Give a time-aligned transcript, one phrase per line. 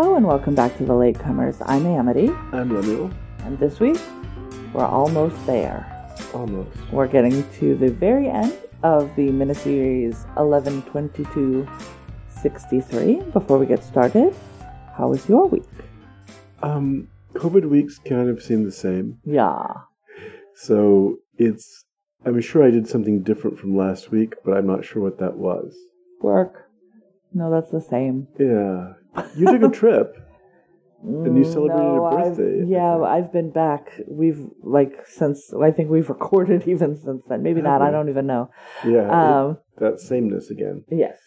[0.00, 1.60] Hello and welcome back to the Latecomers.
[1.66, 3.10] I'm Amity, I'm Lemuel.
[3.40, 3.98] and this week
[4.72, 6.14] we're almost there.
[6.32, 6.70] Almost.
[6.92, 13.22] We're getting to the very end of the miniseries 112263.
[13.32, 14.32] Before we get started,
[14.96, 15.64] how was your week?
[16.62, 19.18] Um, COVID weeks kind of seem the same.
[19.24, 19.66] Yeah.
[20.54, 21.84] So it's,
[22.24, 25.38] I'm sure I did something different from last week, but I'm not sure what that
[25.38, 25.74] was.
[26.22, 26.70] Work.
[27.34, 28.28] No, that's the same.
[28.38, 28.92] Yeah.
[29.36, 30.14] You took a trip.
[31.02, 32.98] And you Mm, celebrated a I've- birthday, I yeah.
[33.02, 34.00] I've been back.
[34.08, 37.42] We've like since I think we've recorded even since then.
[37.44, 37.82] Maybe not.
[37.82, 38.50] I don't even know.
[38.84, 39.06] Yeah.
[39.06, 40.82] it- Um, that sameness again.
[40.90, 41.18] yes,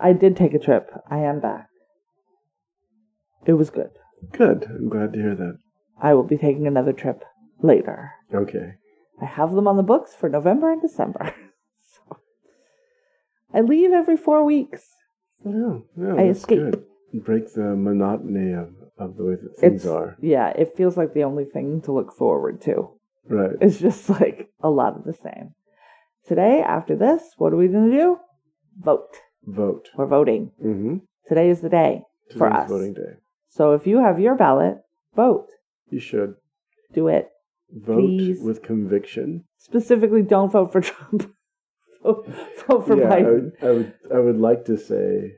[0.00, 0.90] I did take a trip.
[1.10, 1.68] I am back.
[3.44, 3.90] It was good.
[4.32, 4.64] Good.
[4.70, 5.58] I'm glad to hear that.
[6.00, 7.22] I will be taking another trip
[7.62, 8.12] later.
[8.34, 8.72] Okay.
[9.20, 11.34] I have them on the books for November and December.
[11.92, 12.16] so
[13.52, 14.82] I leave every four weeks.
[15.44, 16.58] No, no, I that's escape.
[16.58, 16.84] good.
[17.12, 20.16] Break the monotony of, of the way that things It's are.
[20.20, 22.90] yeah, it feels like the only thing to look forward to.
[23.28, 23.56] Right.
[23.60, 25.54] It's just like a lot of the same.
[26.26, 28.18] Today, after this, what are we going to do?
[28.78, 29.16] Vote.
[29.44, 29.88] Vote.
[29.96, 30.52] We're voting.
[30.64, 30.96] Mm-hmm.
[31.28, 32.02] Today is the day
[32.36, 32.68] for us.
[32.68, 33.14] voting day.
[33.48, 34.78] So if you have your ballot,
[35.16, 35.48] vote.
[35.88, 36.34] You should
[36.92, 37.28] Do it.
[37.72, 38.40] vote Please.
[38.40, 39.44] with conviction.
[39.58, 41.34] Specifically, don't vote for Trump.
[42.04, 42.28] vote,
[42.68, 43.32] vote for yeah, I Biden.
[43.32, 45.32] would, I would, I would like to say,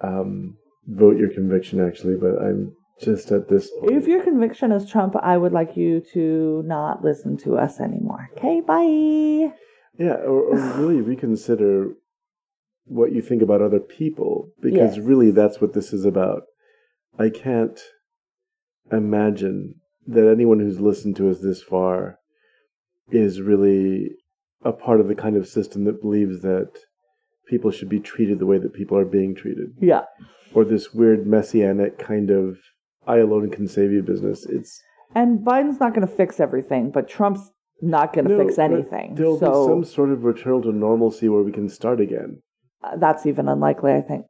[0.00, 0.56] um,
[0.88, 3.70] vote your conviction actually, but I'm just at this.
[3.80, 3.92] Point.
[3.92, 8.28] If your conviction is Trump, I would like you to not listen to us anymore.
[8.36, 9.52] Okay, bye.
[9.98, 11.92] yeah, or, or really reconsider
[12.86, 14.98] what you think about other people, because Yes.
[14.98, 16.42] really that's what this is about.
[17.18, 17.78] I can't
[18.90, 19.74] imagine
[20.06, 22.18] that anyone who's listened to us this far
[23.10, 24.10] is really
[24.64, 26.70] a part of the kind of system that believes that
[27.48, 29.68] people should be treated the way that people are being treated.
[29.80, 30.02] Yeah.
[30.54, 32.58] or this weird messianic kind of
[33.06, 34.44] I alone can save you business.
[34.46, 34.82] It's
[35.14, 37.50] And Biden's not going to fix everything, but Trump's
[37.80, 39.14] not going to no, fix anything.
[39.14, 42.42] There'll so be some sort of return to normalcy where we can start again.
[42.84, 44.26] uh, that's even unlikely, I think.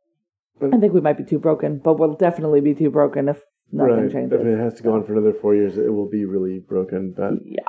[0.60, 3.40] But- I think we might be too broken, but we'll definitely be too broken if
[3.72, 4.12] nothing right.
[4.12, 4.40] changes.
[4.40, 7.12] If it has to go on for another four years, it will be really broken.
[7.16, 7.68] But Yeah.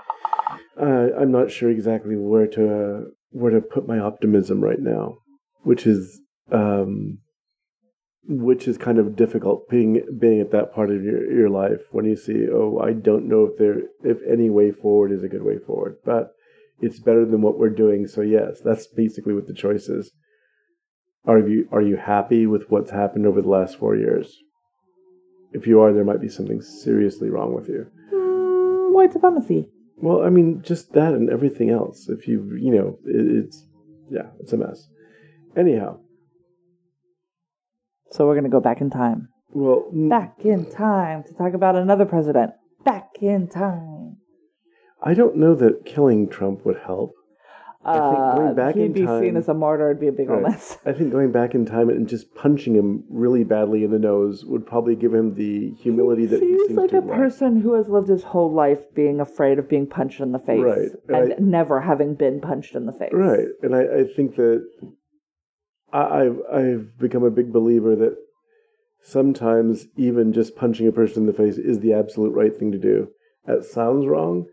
[0.80, 5.18] uh, I'm not sure exactly where to uh, where to put my optimism right now,
[5.64, 6.22] which is
[6.52, 7.20] um,
[8.28, 12.06] which is kind of difficult being being at that part of your, your life when
[12.06, 15.44] you see, oh, I don't know if there if any way forward is a good
[15.44, 16.32] way forward, but
[16.80, 18.08] it's better than what we're doing.
[18.08, 20.12] So yes, that's basically what the choice is.
[21.26, 24.36] Are you are you happy with what's happened over the last four years?
[25.52, 27.88] If you are, there might be something seriously wrong with you.
[28.14, 29.68] Mm, white supremacy.
[29.98, 32.08] Well, I mean, just that and everything else.
[32.08, 33.66] If you, you know, it, it's,
[34.10, 34.88] yeah, it's a mess.
[35.58, 36.00] Anyhow,
[38.12, 39.30] So we're going to go back in time.
[39.52, 42.52] well, n- Back in time to talk about another president.
[42.84, 44.18] Back in time.
[45.04, 47.14] I don't know that killing Trump would help.
[47.86, 49.90] I think going Uh, back he'd in be time- seen as a martyr.
[49.92, 50.52] It'd be a big old Right.
[50.52, 50.78] mess.
[50.86, 54.44] I think going back in time and just punching him really badly in the nose
[54.46, 57.18] would probably give him the humility that he Seems seems like to a lack.
[57.18, 60.62] person who has lived his whole life being afraid of being punched in the face,
[60.62, 63.14] Right, and and I- never having been punched in the face.
[63.14, 64.68] Right, and I, I think that
[65.94, 68.18] I, I've I've become a big believer that
[69.02, 72.78] sometimes even just punching a person in the face is the absolute right thing to
[72.78, 73.10] do.
[73.46, 74.46] That sounds wrong,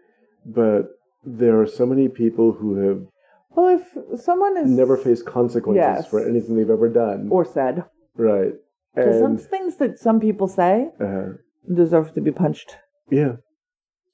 [0.44, 0.90] but
[1.24, 3.06] there are so many people who have
[3.50, 6.06] Well, if someone is never faced consequences Yes.
[6.08, 7.28] for anything they've ever done.
[7.30, 7.84] or said,
[8.16, 8.54] right,
[8.94, 11.26] 'cause some and things that some people say uh,
[11.74, 12.76] deserve to be punched.
[13.10, 13.36] yeah,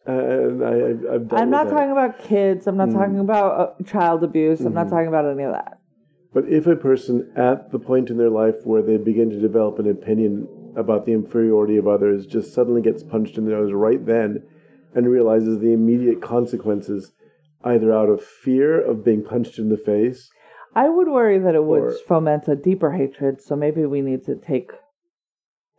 [0.06, 1.74] and I I've, I've dealt I'm not that.
[1.74, 2.66] talking about kids.
[2.66, 2.94] I'm not Mm.
[2.94, 4.60] talking about uh, child abuse.
[4.60, 4.90] I'm not Mhm.
[4.90, 5.78] talking about any of that.
[6.34, 9.78] But if a person at the point in their life where they begin to develop
[9.78, 14.04] an opinion about the inferiority of others just suddenly gets punched in the nose right
[14.04, 14.42] then
[14.94, 17.12] and realizes the immediate consequences,
[17.64, 20.30] either out of fear of being punched in the face,
[20.74, 23.42] I would worry that it would Or- foment a deeper hatred.
[23.42, 24.72] So maybe we need to take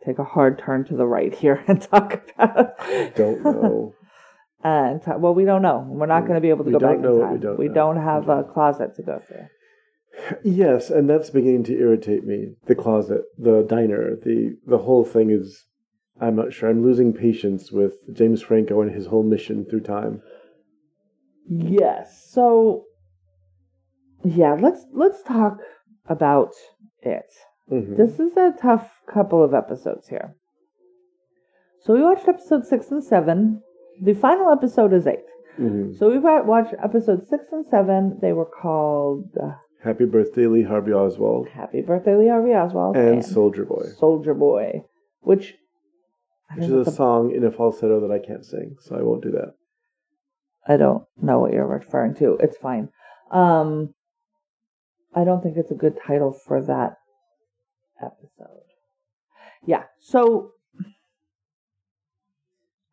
[0.04, 2.78] take a hard turn to the right here and talk about.
[3.16, 3.94] don't know.
[4.64, 5.84] and well, we don't know.
[5.88, 7.32] We're not going to be able to We go back don't in time.
[7.32, 7.74] we don't we know.
[7.74, 9.46] don't have a closet to go through.
[10.44, 12.54] Yes, and that's beginning to irritate me.
[12.66, 15.64] The closet, the diner, the the whole thing is.
[16.20, 16.70] I'm not sure.
[16.70, 20.22] I'm losing patience with James Franco and his whole mission through time.
[21.48, 22.28] Yes.
[22.30, 22.84] So
[24.24, 25.58] yeah, let's let's talk
[26.06, 26.52] about
[27.02, 27.26] it.
[27.70, 27.96] Mhm.
[27.96, 30.36] This is a tough couple of episodes here.
[31.80, 33.62] So we watched episode six and seven.
[34.00, 35.26] The final episode is 8
[35.58, 35.96] Mhm.
[35.98, 38.18] So we wa- watched episode six and seven.
[38.20, 43.24] They were called uh, Happy birthday, Lee Harvey Oswald Happy Birthday, Lee Harvey Oswald and
[43.24, 43.84] Soldier Boy.
[43.98, 44.82] Soldier Boy,
[45.20, 45.54] which
[46.50, 49.02] I which is a what song in a falsetto that I can't sing, so I
[49.02, 49.54] won't do that.
[50.66, 52.38] I don't know what you're referring to.
[52.40, 52.88] It's fine.
[53.30, 53.92] Um,
[55.14, 56.96] I don't think it's a good title for that
[58.02, 58.62] episode.
[59.66, 59.82] Yeah.
[60.00, 60.52] So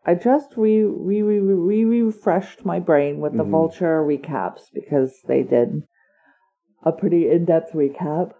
[0.06, 3.52] I just re re re re re refreshed my brain with the Mhm.
[3.52, 5.84] Vulture recaps because they did
[6.83, 8.33] a pretty in depth recap.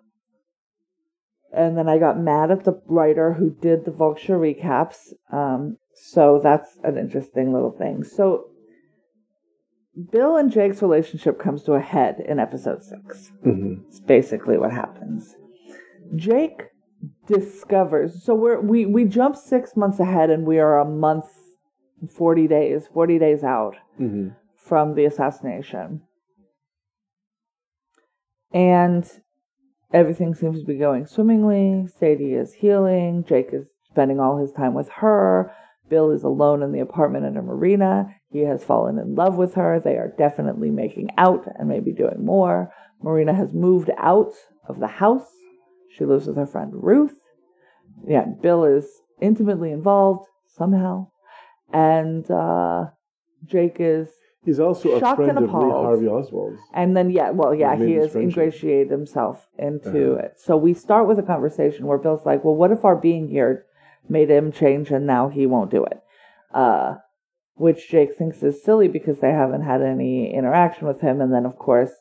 [1.54, 5.14] And then I got mad at the writer who did the Vulture recaps.
[5.32, 8.04] Um, so that's an interesting little thing.
[8.04, 8.46] So
[10.12, 13.32] Bill and Jake's relationship comes to a head in episode six.
[13.44, 15.36] hmm It's basically what happens.
[16.16, 16.64] Jake
[17.28, 21.26] discovers so we're we we jump six months ahead and we are a month
[22.16, 26.02] 40 days 40 days out hmm from the assassination
[28.54, 29.10] and
[29.94, 31.88] everything seems to be going swimmingly.
[32.00, 33.24] Sadie is healing.
[33.28, 35.54] Jake is spending all his time with her.
[35.90, 38.16] Bill is alone in the apartment in a marina.
[38.30, 39.80] He has fallen in love with her.
[39.80, 42.72] They are definitely making out and maybe doing more.
[43.04, 44.32] Marina has moved out
[44.68, 45.28] of the house.
[45.98, 47.20] She lives with her friend ruth.
[48.08, 48.86] Yeah bill is
[49.20, 51.08] intimately involved somehow.
[51.74, 52.86] And uh
[53.46, 54.08] jake is
[54.44, 55.70] He's also a Shocked friend and of Lee.
[55.70, 56.60] Harvey Oswald's.
[56.74, 60.26] and then, yeah, well, yeah, he has ingratiated himself into Uh-huh.
[60.26, 60.40] it.
[60.40, 63.66] So we start with a conversation where Bill's like, well, what if our being here
[64.10, 66.02] made him change and now he won't do it?
[66.54, 66.96] Uh,
[67.56, 71.22] which Jake thinks is silly because they haven't had any interaction with him.
[71.22, 71.92] And then, of course,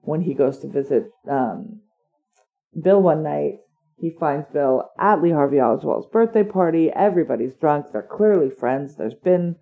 [0.00, 1.80] when he goes to visit um,
[2.80, 3.58] Bill one night,
[3.98, 6.90] he finds Bill at Lee Harvey Oswald's birthday party.
[6.90, 7.86] Everybody's drunk.
[7.92, 8.96] They're clearly friends.
[8.96, 9.56] There's been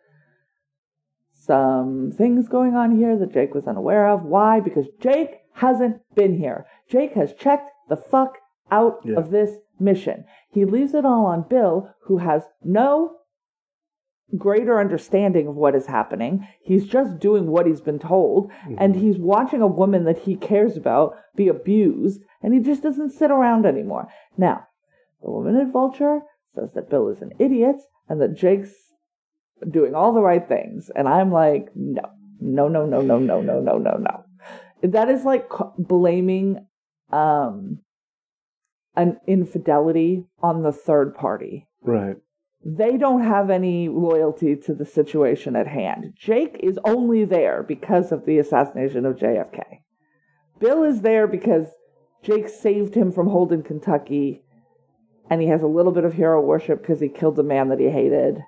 [1.48, 4.22] some things going on here that Jake was unaware of.
[4.22, 4.60] Why?
[4.60, 6.66] Because Jake hasn't been here.
[6.88, 8.38] Jake has checked the fuck
[8.70, 9.16] out Yeah.
[9.16, 10.24] of this mission.
[10.50, 13.16] He leaves it all on Bill, who has no
[14.36, 16.46] greater understanding of what is happening.
[16.60, 18.74] He's just doing what he's been told, mm-hmm.
[18.76, 23.10] and he's watching a woman that he cares about be abused, and he just doesn't
[23.10, 24.08] sit around anymore.
[24.36, 24.66] Now,
[25.22, 26.20] the woman at Vulture
[26.54, 27.76] says that Bill is an idiot
[28.08, 28.74] and that Jake's
[29.70, 32.02] doing all the right things, and I'm like, no,
[32.40, 34.24] no, no, no, no, no, no, no, no, no.
[34.82, 36.66] That is like blaming
[37.10, 37.80] um
[38.96, 42.16] an infidelity on the third party Right.
[42.64, 46.12] they don't have any loyalty to the situation at hand.
[46.16, 49.62] Jake is only there because of the assassination of JFK.
[50.58, 51.68] Bill is there because
[52.22, 54.42] Jake saved him from Holden, Kentucky,
[55.30, 57.78] and he has a little bit of hero worship because he killed the man that
[57.80, 58.42] he hated.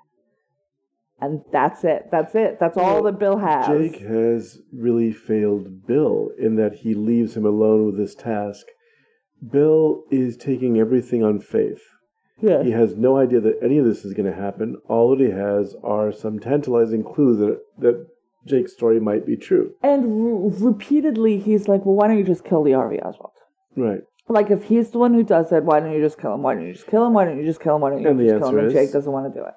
[1.21, 2.07] And that's it.
[2.11, 2.57] That's it.
[2.59, 3.67] That's all that Bill has.
[3.67, 8.65] Jake has really failed Bill in that he leaves him alone with this task.
[9.51, 11.81] Bill is taking everything on faith.
[12.41, 12.63] yeah.
[12.63, 14.77] He has no idea that any of this is going to happen.
[14.87, 18.07] All that he has are some tantalizing clues that, that
[18.47, 19.73] Jake's story might be true.
[19.83, 23.33] And re- repeatedly, he's like, well, why don't you just kill the Harvey Oswald?
[23.75, 24.01] Right.
[24.27, 26.41] Like, if he's the one who does it, why don't you just kill him?
[26.41, 27.13] Why don't you just kill him?
[27.13, 27.81] Why don't you just kill him?
[27.81, 28.59] Why don't you And just kill him?
[28.59, 29.53] And Jake doesn't want to do it.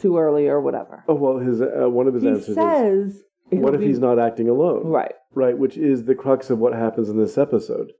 [0.00, 1.04] Too early or whatever.
[1.08, 3.98] Oh, well, his uh, one of his he answers says, is what if be- he's
[3.98, 4.86] not acting alone?
[4.86, 5.14] Right.
[5.34, 7.92] Right, which is the crux of what happens in this episode.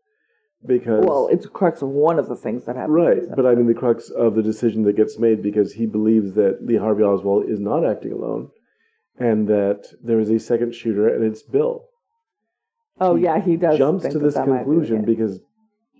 [0.66, 2.94] Because Well, it's a crux of one of the things that happens.
[2.94, 6.34] Right, but I mean the crux of the decision that gets made because he believes
[6.34, 8.48] that Lee Harvey Oswald is not acting alone,
[9.18, 11.84] and that there is a second shooter, and it's Bill.
[13.00, 13.76] oh, he yeah, he does.
[13.78, 15.40] Jumps to this might be conclusion because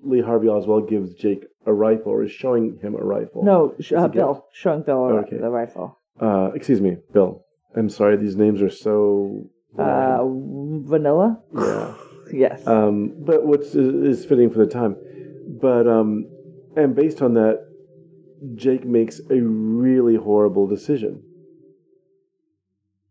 [0.02, 3.42] Lee Harvey Oswald gives Jake a rifle, or is showing him a rifle.
[3.44, 4.46] No, sh- uh, a Bill.
[4.52, 5.38] Showing Bill Okay.
[5.38, 5.98] the rifle.
[6.20, 7.44] uh, excuse me, Bill.
[7.76, 9.48] I'm sorry, these names are so.
[9.78, 10.24] Uh,
[10.88, 11.40] vanilla?
[11.54, 11.94] yeah.
[12.32, 12.66] Yes.
[12.66, 13.76] Um, but which is,
[14.20, 14.96] is fitting for the time.
[15.60, 16.26] But um,
[16.74, 17.60] and based on that,
[18.54, 21.22] Jake makes a really horrible decision.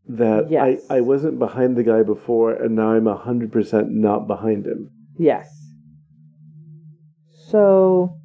[0.07, 0.81] That Yes.
[0.89, 4.89] I, I wasn't behind the guy before, and now I'm hundred percent not behind him.
[5.17, 5.47] Yes.
[7.49, 8.17] So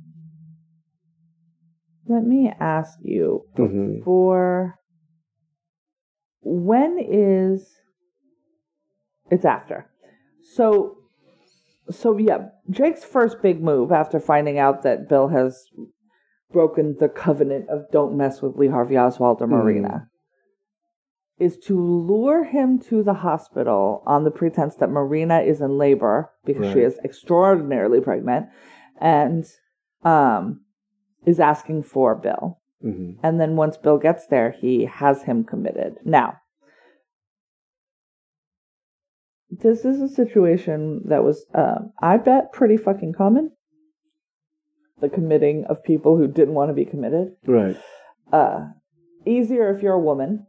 [2.09, 4.03] let me ask you Mhm.
[4.05, 4.75] for
[6.43, 7.75] when is
[9.31, 9.87] it's after.
[10.55, 10.97] So
[11.91, 15.67] so yeah, Jake's first big move after finding out that Bill has
[16.53, 19.51] broken the covenant of don't mess with Lee Harvey Oswald or Mhm.
[19.51, 20.09] Marina
[21.39, 26.31] is to lure him to the hospital on the pretense that Marina is in labor
[26.45, 28.47] because she is extraordinarily pregnant
[29.01, 29.45] and
[30.05, 30.61] um
[31.27, 32.59] is asking for Bill.
[32.85, 33.17] Mhm.
[33.23, 35.97] And then once Bill gets there, he has him committed.
[36.05, 36.35] Now,
[39.51, 43.53] this is a situation that was, um, I bet, pretty fucking common.
[45.01, 47.37] The committing of people who didn't want to be committed.
[47.47, 47.77] Right.
[48.33, 48.69] uh,
[49.25, 50.47] easier if you're a woman.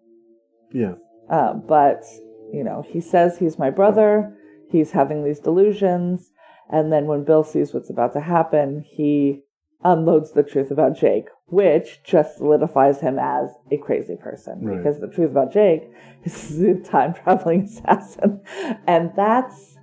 [0.71, 0.95] Yeah.
[1.29, 2.03] Uh, but,
[2.51, 4.35] you know, he says he's my brother.
[4.69, 6.31] He's having these delusions.
[6.69, 9.43] And then when Bill sees what's about to happen, he
[9.83, 14.59] unloads the truth about Jake, which just solidifies him as a crazy person.
[14.61, 14.77] Right.
[14.77, 15.89] Because the truth about Jake
[16.23, 18.41] is a time traveling assassin.
[18.87, 19.77] And that's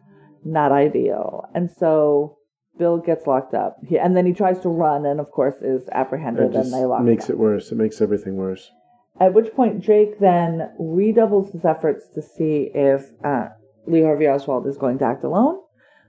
[0.44, 1.48] not ideal.
[1.54, 2.36] And so
[2.78, 3.78] Bill gets locked up.
[3.86, 7.02] He, and then he tries to run and, of course, is apprehended and they lock
[7.02, 7.40] makes him up.
[7.40, 7.72] it worse.
[7.72, 8.70] It makes everything worse.
[9.18, 13.48] At which point, Jake then redoubles his efforts to see if uh,
[13.86, 15.58] Lee Harvey Oswald is going to act alone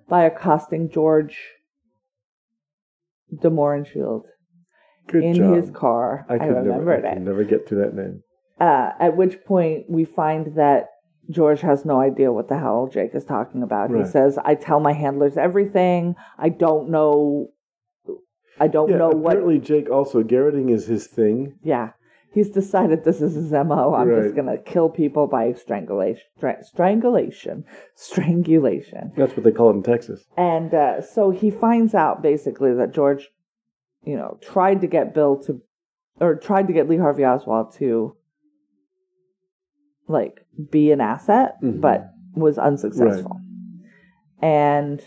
[0.10, 1.38] by accosting George
[3.42, 4.26] de Mohrenschildt
[5.08, 5.56] Good in job.
[5.56, 6.26] his car.
[6.30, 7.22] I, I remembered never, I it.
[7.22, 8.22] never get to that name.
[8.60, 10.88] Uh, at which point, we find that
[11.30, 13.92] George has no idea what the hell Jake is talking about.
[13.92, 14.06] Right.
[14.06, 16.16] He says, "I tell my handlers everything.
[16.38, 17.50] I don't know.
[18.60, 21.60] I don't Yeah, know what apparently Jake also garroting is his thing.
[21.62, 21.92] Yeah.
[22.34, 23.94] He's decided this is his MO.
[23.96, 24.24] I'm Right.
[24.24, 26.22] just going to kill people by strangulation.
[26.38, 27.64] Stra- strangulation.
[27.96, 29.12] Strangulation.
[29.18, 30.26] That's what they call it in Texas.
[30.38, 33.30] And uh, so he finds out basically that George,
[34.04, 35.62] you know, tried to get Bill to,
[36.20, 38.16] or tried to get Lee Harvey Oswald to,
[40.08, 41.82] like, be an asset, Mhm.
[41.82, 43.40] but was unsuccessful.
[44.42, 45.02] And,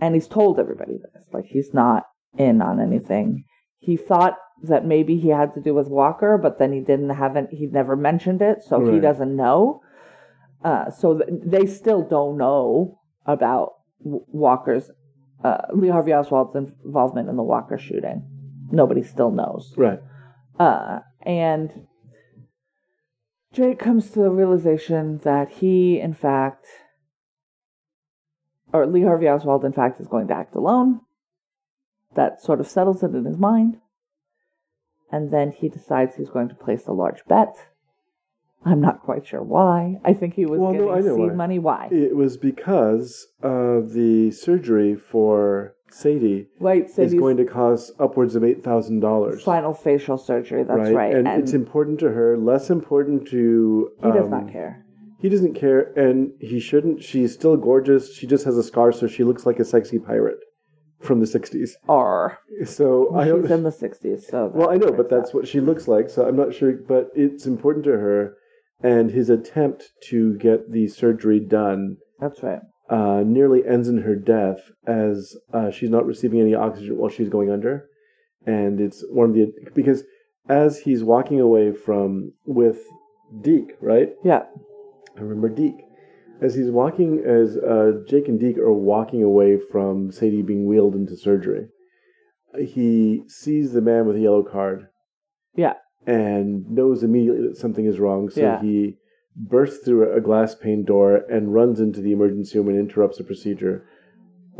[0.00, 1.26] and he's told everybody this.
[1.32, 2.04] Like, he's not
[2.38, 3.44] in on anything.
[3.78, 7.36] He thought that maybe he had to do with Walker, but then he didn't have
[7.36, 7.48] it.
[7.50, 9.82] He never mentioned it, so he doesn't know.
[10.62, 13.72] Uh, so th- they still don't know about
[14.04, 14.90] W- Walker's
[15.42, 18.26] uh, Lee Harvey Oswald's involvement in the Walker shooting.
[18.70, 19.72] Nobody still knows.
[19.76, 20.00] Right.
[20.58, 21.86] Uh, and
[23.52, 26.66] Jake comes to the realization that he, in fact,
[28.72, 31.00] or Lee Harvey Oswald, in fact, is going to act alone.
[32.14, 33.78] That sort of settles it in his mind.
[35.12, 37.56] And then he decides he's going to place a large bet.
[38.64, 39.98] I'm not quite sure why.
[40.04, 41.34] I think he was Well, getting know seed why.
[41.34, 41.58] money.
[41.58, 41.88] Why?
[41.90, 48.36] It was because of the surgery for Sadie Right, so is going to cost upwards
[48.36, 49.42] of eight thousand dollars.
[49.42, 50.62] final facial surgery.
[50.62, 51.14] That's right.
[51.14, 53.90] And, it's important to her, less important to.
[54.04, 54.84] he does um, not care.
[55.18, 57.02] He doesn't care, and he shouldn't.
[57.02, 58.14] She's still gorgeous.
[58.14, 60.38] She just has a scar, so she looks like a sexy pirate
[61.00, 61.70] from the '60s.
[61.88, 63.42] Or So I don't.
[63.42, 64.22] she's in the 60s.
[64.24, 66.10] So well, I know, but that's what she looks like.
[66.10, 68.34] So I'm not sure, but it's important to her,
[68.82, 72.60] and his attempt to get the surgery done That's right.
[72.88, 77.28] uh, nearly ends in her death, as uh, she's not receiving any oxygen while she's
[77.28, 77.86] going under,
[78.46, 80.04] and it's one of the because
[80.48, 82.78] as he's walking away from with
[83.42, 84.10] Deke, right?
[84.24, 84.42] Yeah.
[85.16, 85.84] I remember Deke.
[86.40, 90.94] As he's walking, as uh, Jake and Deke are walking away from Sadie being wheeled
[90.94, 91.66] into surgery,
[92.58, 94.88] he sees the man with the yellow card
[95.54, 95.74] Yeah.
[96.06, 98.30] and knows immediately that something is wrong.
[98.30, 98.62] So Yeah.
[98.62, 98.96] he
[99.36, 103.24] bursts through a glass pane door and runs into the emergency room and interrupts the
[103.24, 103.84] procedure.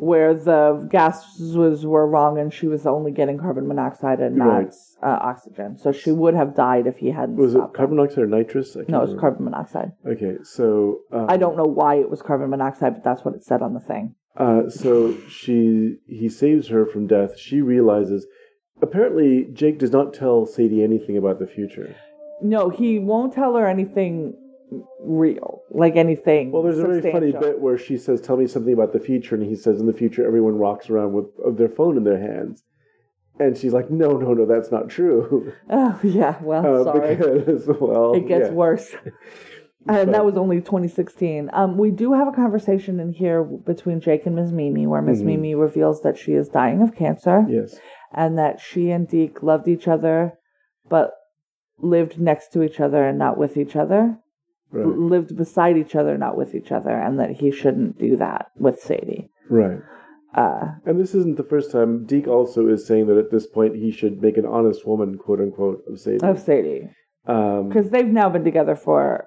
[0.03, 4.75] Where the gases were wrong and she was only getting carbon monoxide and not Right.
[5.03, 5.77] uh, oxygen.
[5.77, 7.75] So she would have died if he hadn't Was it stopped.
[7.77, 8.75] carbon monoxide or nitrous?
[8.77, 9.21] I can't no, it was remember.
[9.21, 9.93] carbon monoxide.
[10.07, 13.45] Okay, so um, I don't know why it was carbon monoxide, but that's what it
[13.45, 14.15] said on the thing.
[14.39, 17.39] Uh, so she he saves her from death.
[17.39, 18.27] She realizes.
[18.81, 21.95] Apparently, Jake does not tell Sadie anything about the future.
[22.41, 24.35] No, he won't tell her anything
[25.01, 26.53] real, like anything.
[26.53, 29.35] Well, there's a very funny bit where she says, "Tell me something about the future,"
[29.35, 32.63] and he says, "In the future, everyone walks around with their phone in their hands."
[33.39, 37.17] And she's like, "No, no, no, that's not true." Oh yeah, well, Uh, sorry.
[37.17, 38.55] Because well, it gets yeah.
[38.55, 38.95] worse.
[39.89, 41.49] And that was only 2016.
[41.55, 44.53] Um, we do have a conversation in here between Jake and Ms.
[44.53, 45.23] Mimi, where Ms.
[45.23, 45.25] Mhm.
[45.25, 47.81] Mimi reveals that she is dying of cancer Yes,
[48.13, 50.35] and that she and Deke loved each other,
[50.91, 51.15] but
[51.79, 54.19] lived next to each other and not with each other.
[54.73, 58.47] Right, lived beside each other, not with each other, and that he shouldn't do that
[58.59, 59.31] with Sadie.
[59.49, 59.79] right.
[60.33, 62.05] Uh, And this isn't the first time.
[62.07, 65.41] Deke also is saying that at this point he should make an honest woman, quote
[65.41, 66.25] unquote, of Sadie.
[66.25, 66.89] of Sadie,
[67.27, 69.27] Um, because they've now been together for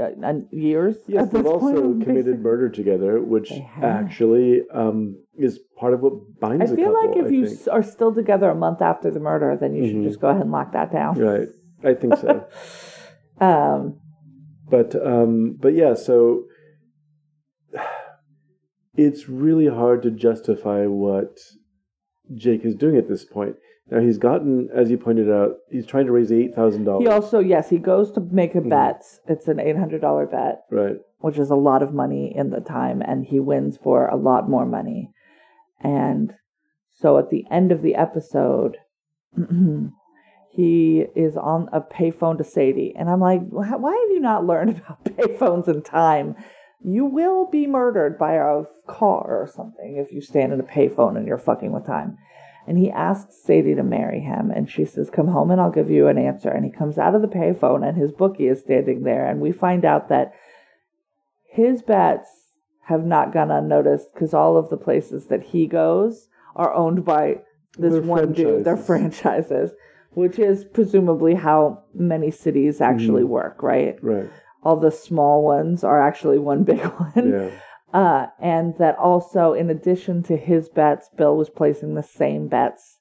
[0.00, 0.96] uh, years.
[1.08, 2.42] Yes, they've also point, committed basically.
[2.44, 3.50] murder together, which
[3.82, 7.08] actually um, is part of what I binds a feel couple.
[7.08, 7.68] like if I you think.
[7.72, 10.04] are still together a month after the murder, then you should Mhm.
[10.04, 11.18] just go ahead and lock that down.
[11.18, 11.48] right,
[11.82, 12.46] I think so.
[13.40, 13.98] Um,
[14.68, 16.44] but um, but yeah, so
[18.96, 21.38] it's really hard to justify what
[22.34, 23.56] Jake is doing at this point.
[23.90, 27.02] Now he's gotten, as you pointed out, he's trying to raise eight thousand dollars.
[27.02, 28.70] he also, yes, he goes to make a Mhm.
[28.70, 29.02] bet.
[29.28, 30.96] It's an eight hundred dollar bet, Right.
[31.18, 34.48] which is a lot of money in the time, and he wins for a lot
[34.48, 35.12] more money.
[35.80, 36.34] And
[36.92, 38.78] so at the end of the episode,
[40.54, 42.94] he is on a payphone to Sadie.
[42.96, 46.36] And I'm like, why why have you not learned about payphones in time?
[46.84, 51.16] You will be murdered by a car or something if you stand in a payphone
[51.16, 52.18] and you're fucking with time.
[52.66, 55.90] And he asks Sadie to marry him, and she says, Come home and I'll give
[55.90, 56.48] you an answer.
[56.48, 59.26] And he comes out of the payphone, and his bookie is standing there.
[59.26, 60.32] And we find out that
[61.44, 62.28] his bets
[62.86, 67.40] have not gone unnoticed because all of the places that he goes are owned by
[67.78, 68.64] this They're one dude.
[68.64, 69.72] They're franchises,
[70.14, 73.96] which is presumably how many cities actually work, right?
[74.02, 74.30] Right.
[74.62, 76.80] All the small ones are actually one big
[77.14, 77.30] one.
[77.30, 77.50] Yeah.
[77.92, 82.98] Uh, and that also, in addition to his bets, Bill was placing the same bets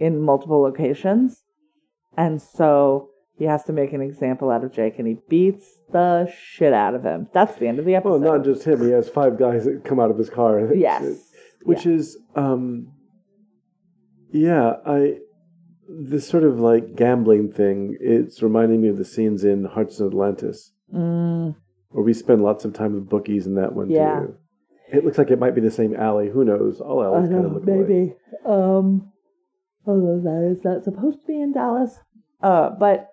[0.00, 1.42] in multiple locations.
[2.16, 6.32] And so he has to make an example out of Jake, and he beats the
[6.36, 7.28] shit out of him.
[7.32, 8.22] That's the end of the episode.
[8.22, 8.84] Well, not just him.
[8.84, 10.74] He has five guys that come out of his car.
[10.74, 11.30] Yes.
[11.62, 12.92] Which is, um,
[14.30, 15.18] yeah, I,
[15.88, 20.08] this sort of like gambling thing, it's reminding me of the scenes in Hearts of
[20.08, 21.56] Atlantis, Mm,
[21.90, 24.20] where we spend lots of time with bookies in that one Yeah.
[24.20, 24.34] too.
[24.92, 26.28] It looks like it might be the same alley.
[26.28, 26.80] Who knows?
[26.80, 27.88] All alleys kind of look alike.
[27.88, 28.16] maybe.
[28.44, 29.10] Um,
[29.86, 31.98] although that is not supposed to be in Dallas.
[32.42, 33.08] Uh, but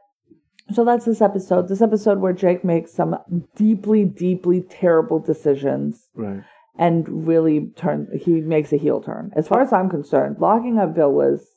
[0.73, 1.67] so that's this episode.
[1.69, 3.15] This episode where Jake makes some
[3.55, 6.43] deeply, deeply terrible decisions Right.
[6.77, 8.07] and really turn.
[8.13, 9.31] He makes a heel turn.
[9.35, 11.50] As far as I'm concerned, locking up Bill was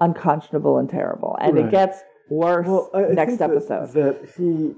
[0.00, 3.92] unconscionable and terrible, and it gets worse Well, I, next episode.
[3.92, 4.74] That, he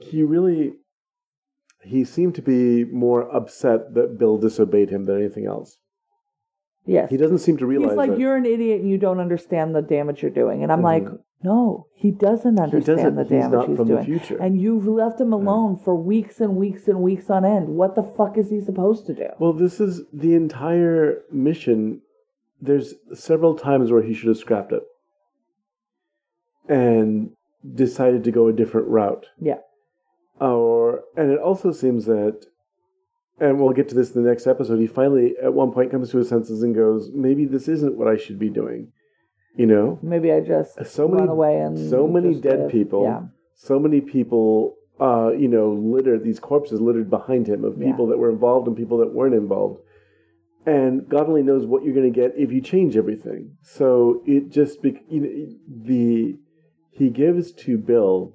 [0.00, 0.74] he really
[1.82, 5.78] he seemed to be more upset that Bill disobeyed him than anything else.
[6.84, 8.18] yes, He doesn't seem to realize he's like, that.
[8.18, 11.18] "You're an idiot, and you don't understand the damage you're doing." And I'm like, Mhm.
[11.42, 13.16] "No, he doesn't he understand doesn't.
[13.16, 16.88] the He's damage he's from doing." And you've left him alone for weeks and weeks
[16.88, 17.68] and weeks on end.
[17.76, 19.28] What the fuck is he supposed to do?
[19.38, 22.02] Well, this is the entire mission.
[22.60, 24.82] There's several times where he should have scrapped it
[26.68, 27.30] and
[27.74, 29.26] decided to go a different route.
[29.40, 29.58] Yeah.
[30.40, 32.46] Or and it also seems that,
[33.40, 34.78] and we'll get to this in the next episode.
[34.78, 38.08] He finally, at one point, comes to his senses and goes, "Maybe this isn't what
[38.08, 38.92] I should be doing."
[39.56, 42.70] You know, Maybe I just so many, away and so many dead live.
[42.70, 43.02] people.
[43.02, 43.22] Yeah,
[43.56, 47.86] so many people, uh, you know, littered these corpses littered behind him of Yeah.
[47.90, 49.80] people that were involved and people that weren't involved.
[50.68, 53.56] And God only knows what you're going to get if you change everything.
[53.62, 55.30] So it just be, you know,
[55.86, 56.36] the
[56.90, 58.34] he gives to Bill,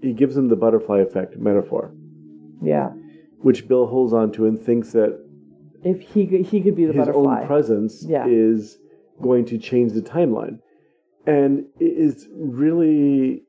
[0.00, 1.92] he gives him the butterfly effect metaphor,
[2.62, 2.90] yeah.
[3.40, 5.18] which Bill holds on to and thinks that
[5.82, 7.40] If he could, he could be the his butterfly.
[7.40, 8.26] own presence Yeah.
[8.26, 8.78] is
[9.20, 10.60] going to change the timeline.
[11.26, 13.42] And it is really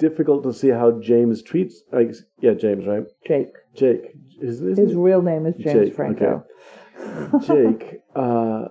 [0.00, 3.04] difficult to see how James treats, like, yeah, James, right?
[3.24, 3.52] Jake.
[3.76, 4.14] Jake.
[4.40, 6.44] His, his, real name is James Jake, Franco.
[7.46, 8.68] Jake uh,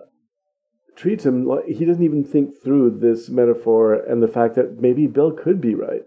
[0.95, 5.07] treats him like he doesn't even think through this metaphor and the fact that maybe
[5.07, 6.01] Bill could be right.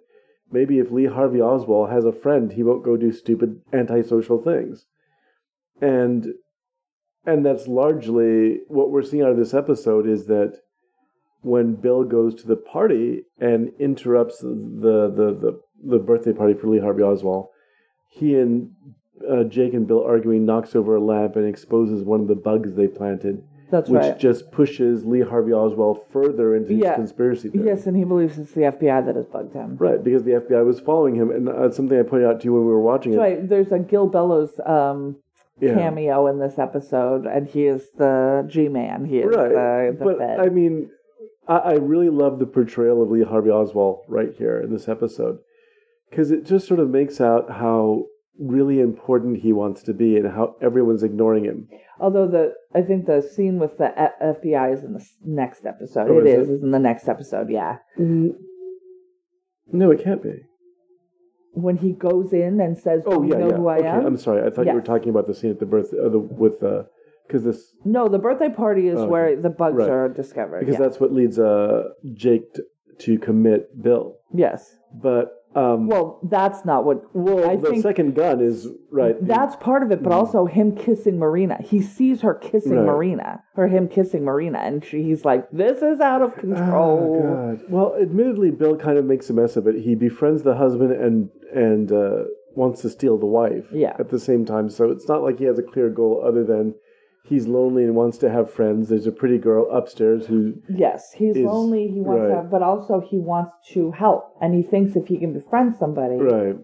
[0.51, 4.85] Maybe if Lee Harvey Oswald has a friend, he won't go do stupid antisocial things.
[5.81, 6.27] And
[7.25, 10.59] and that's largely what we're seeing out of this episode is that
[11.43, 16.69] when Bill goes to the party and interrupts the the the, the birthday party for
[16.69, 17.49] Lee Harvey Oswald,
[18.09, 18.71] he and
[19.29, 22.75] uh, Jake and Bill arguing knocks over a lamp and exposes one of the bugs
[22.75, 24.19] they planted, That's which right.
[24.19, 26.95] just pushes Lee Harvey Oswald further into his Yeah.
[26.97, 27.67] conspiracy theory.
[27.67, 29.77] Yes, and he believes it's the FBI that has bugged him.
[29.79, 32.55] Right, because the FBI was following him, and uh, something I pointed out to you
[32.55, 33.19] when we were watching it.
[33.19, 33.49] Right.
[33.49, 35.17] There's a Gil Bellows um,
[35.61, 35.75] yeah.
[35.75, 39.05] cameo in this episode, and he is the G-man.
[39.05, 40.41] He is right, the, the but Fed.
[40.41, 40.91] I mean,
[41.49, 45.39] I, I really love the portrayal of Lee Harvey Oswald right here in this episode
[46.11, 48.05] because it just sort of makes out how
[48.39, 51.69] really important he wants to be and how everyone's ignoring him.
[52.01, 56.11] Although the I think the scene with the F- FBI is in the next episode.
[56.11, 56.49] Oh, it is is.
[56.57, 57.51] Is in the next episode.
[57.51, 57.79] Yeah.
[57.99, 60.43] No, it can't be.
[61.55, 63.57] When he goes in and says, "Do Oh you yeah, know yeah.
[63.57, 64.43] who I okay, am?" I'm sorry.
[64.47, 66.63] I thought you were talking about the scene at the birth uh, the, with
[67.33, 69.09] because this No, the birthday party is Okay.
[69.11, 69.89] where the bugs Right.
[69.89, 70.61] are discovered.
[70.61, 70.81] because yeah.
[70.81, 72.63] that's what leads uh Jake t-
[72.99, 74.17] to commit Bill.
[74.33, 74.77] yes.
[74.95, 77.15] But um, Well, that's not what.
[77.15, 79.17] well, I the think second gun is right.
[79.27, 81.59] that's part of it, but also him kissing Marina.
[81.63, 82.87] He sees her kissing Right.
[82.87, 87.23] Marina, or him kissing Marina, and she, he's like, "This is out of control." Oh,
[87.57, 87.61] God.
[87.69, 89.77] Well, admittedly, Bill kind of makes a mess of it.
[89.83, 93.67] He befriends the husband and and uh, wants to steal the wife.
[93.73, 93.95] Yeah.
[93.99, 96.75] At the same time, so it's not like he has a clear goal other than
[97.25, 98.89] he's lonely and wants to have friends.
[98.89, 100.55] There's a pretty girl upstairs who.
[100.69, 101.89] Yes, he's Is- lonely.
[101.89, 102.43] He wants right.
[102.43, 106.17] to, but also he wants to help, and he thinks if he can befriend somebody,
[106.17, 106.57] Right.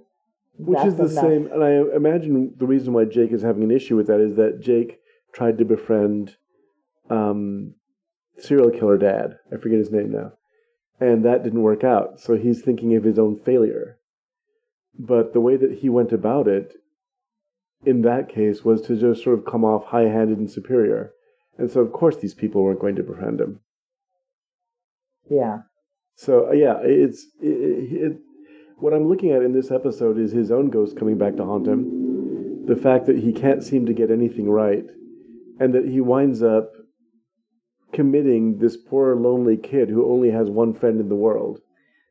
[0.60, 1.24] Which is the enough.
[1.24, 4.34] same, and I imagine the reason why Jake is having an issue with that is
[4.36, 4.98] that Jake
[5.32, 6.36] tried to befriend
[7.08, 7.74] um,
[8.38, 9.36] serial killer dad.
[9.52, 10.32] I forget his name now.
[11.00, 12.18] And that didn't work out.
[12.18, 13.98] So he's thinking of his own failure.
[14.98, 16.72] But the way that he went about it
[17.84, 21.12] in that case was to just sort of come off high handed and superior.
[21.56, 23.60] And so, of course, these people weren't going to befriend him.
[25.30, 25.58] Yeah.
[26.14, 27.26] So, uh, yeah, it's.
[27.40, 28.18] It, it,
[28.78, 31.66] what I'm looking at in this episode is his own ghost coming back to haunt
[31.66, 32.64] him.
[32.66, 34.84] The fact that he can't seem to get anything right.
[35.58, 36.70] And that he winds up
[37.92, 41.60] committing this poor lonely kid who only has one friend in the world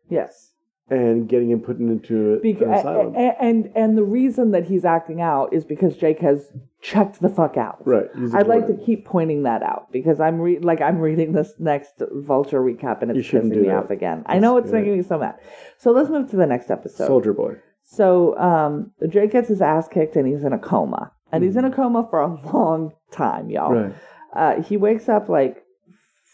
[0.09, 0.53] Yes.
[0.89, 3.15] And getting him put into Bec- an asylum.
[3.15, 7.19] a- a- and and the reason that he's acting out is because Jake has checked
[7.21, 7.85] the fuck out.
[7.85, 8.05] right.
[8.33, 12.01] I'd like to keep pointing that out because I'm re- like I'm reading this next
[12.13, 13.75] Vulture recap and it's pissing me that.
[13.75, 14.23] off again.
[14.27, 14.77] I know it's yeah.
[14.79, 15.35] making me so mad.
[15.77, 17.07] So let's move to the next episode.
[17.07, 17.55] Soldier Boy.
[17.83, 21.65] So um, Jake gets his ass kicked and he's in a coma, and he's in
[21.65, 23.73] a coma for a long time, y'all.
[23.73, 23.93] Right.
[24.33, 25.63] Uh, he wakes up like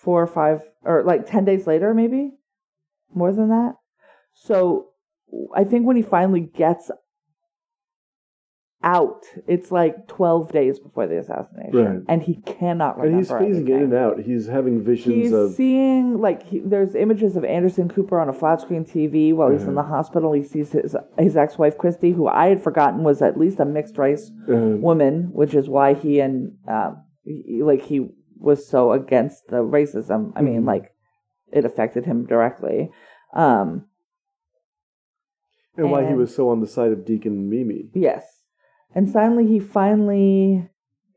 [0.02, 2.32] four or five or like 10 days later, maybe
[3.14, 3.76] more than that.
[4.34, 4.90] So
[5.56, 6.92] I think when he finally gets
[8.86, 11.72] out, it's like 12 days before the assassination.
[11.74, 12.04] Right.
[12.10, 13.16] And he cannot remember.
[13.38, 14.20] And he's phasing in and out.
[14.20, 15.54] He's having visions He's of.
[15.54, 19.64] seeing like he, there's images of Anderson Cooper on a flat screen TV while he's
[19.64, 19.76] in Mhm.
[19.76, 20.34] the hospital.
[20.34, 23.66] He sees his his ex wife Christy, who I had forgotten was at least a
[23.66, 28.92] mixed race uh, woman, which is why he and um, he, like he was so
[28.92, 30.34] against the racism.
[30.36, 30.68] I mean, Mhm.
[30.68, 30.92] like
[31.54, 32.92] it affected him directly.
[33.34, 33.86] Um,
[35.76, 37.90] and why he was so on the side of Deke and Mimi.
[37.94, 38.24] yes,
[38.96, 40.70] and suddenly he finally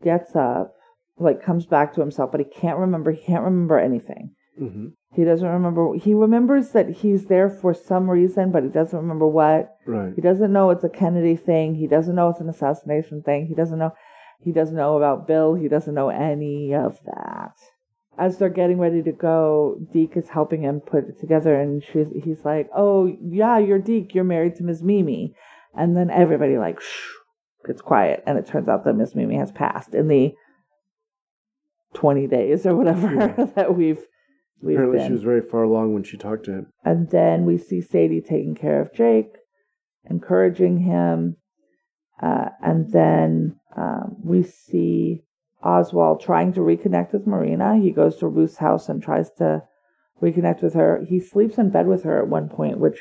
[0.02, 0.74] gets up,
[1.18, 3.12] like comes back to himself, but he can't remember.
[3.12, 4.34] He can't remember anything.
[4.58, 5.94] hmm He doesn't remember.
[5.94, 9.76] He remembers that he's there for some reason, but he doesn't remember what.
[9.86, 10.12] Right.
[10.14, 11.74] He doesn't know it's a Kennedy thing.
[11.74, 13.46] He doesn't know it's an assassination thing.
[13.46, 13.92] He doesn't know.
[14.40, 15.54] He doesn't know about Bill.
[15.54, 17.52] He doesn't know any of that.
[18.18, 22.06] As they're getting ready to go, Deke is helping him put it together, and she's
[22.24, 24.14] he's like, "Oh yeah, you're Deke.
[24.14, 25.34] You're married to Miss Mimi,"
[25.74, 27.08] and then everybody like shh,
[27.66, 30.32] gets quiet, and it turns out that Miss Mimi has passed in the
[31.94, 33.44] twenty days or whatever Yeah.
[33.56, 34.00] that we've
[34.62, 35.06] we've Apparently, been.
[35.08, 36.66] she was very far along when she talked to him.
[36.84, 39.32] And then we see Sadie taking care of Jake,
[40.08, 41.36] encouraging him.
[42.22, 45.22] Uh, and then um, we see
[45.62, 47.76] Oswald trying to reconnect with Marina.
[47.76, 49.62] He goes to Ruth's house and tries to
[50.22, 51.04] reconnect with her.
[51.08, 53.00] He sleeps in bed with her at one point, which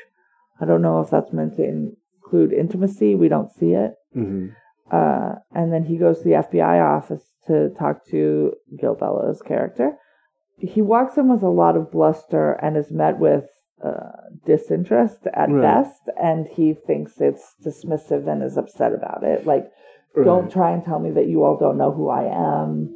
[0.60, 3.16] I don't know if that's meant to include intimacy.
[3.16, 3.96] We don't see it.
[4.14, 4.48] hmm
[4.92, 9.98] Uh, and then he goes to the FBI office to talk to Gil Bellows' character.
[10.60, 13.46] He walks in with a lot of bluster and is met with
[13.84, 14.12] uh,
[14.46, 15.62] disinterest at Right.
[15.62, 19.46] best, and he thinks it's dismissive and is upset about it.
[19.46, 19.70] Like,
[20.24, 22.92] don't try and tell me that you all don't know who I am.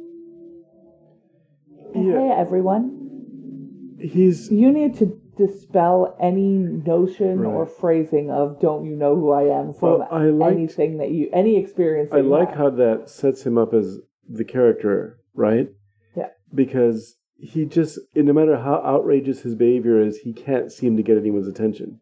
[1.94, 2.02] Yeah.
[2.18, 3.96] Hey, everyone.
[4.00, 9.44] He's You need to dispel any notion or phrasing of "don't you know who I
[9.44, 12.10] am" from Well, liked- anything that you, any experience.
[12.10, 12.56] That I like have.
[12.58, 15.68] how that sets him up as the character, right?
[16.16, 16.28] Yeah.
[16.54, 21.16] Because he just, no matter how outrageous his behavior is, he can't seem to get
[21.18, 22.00] anyone's attention.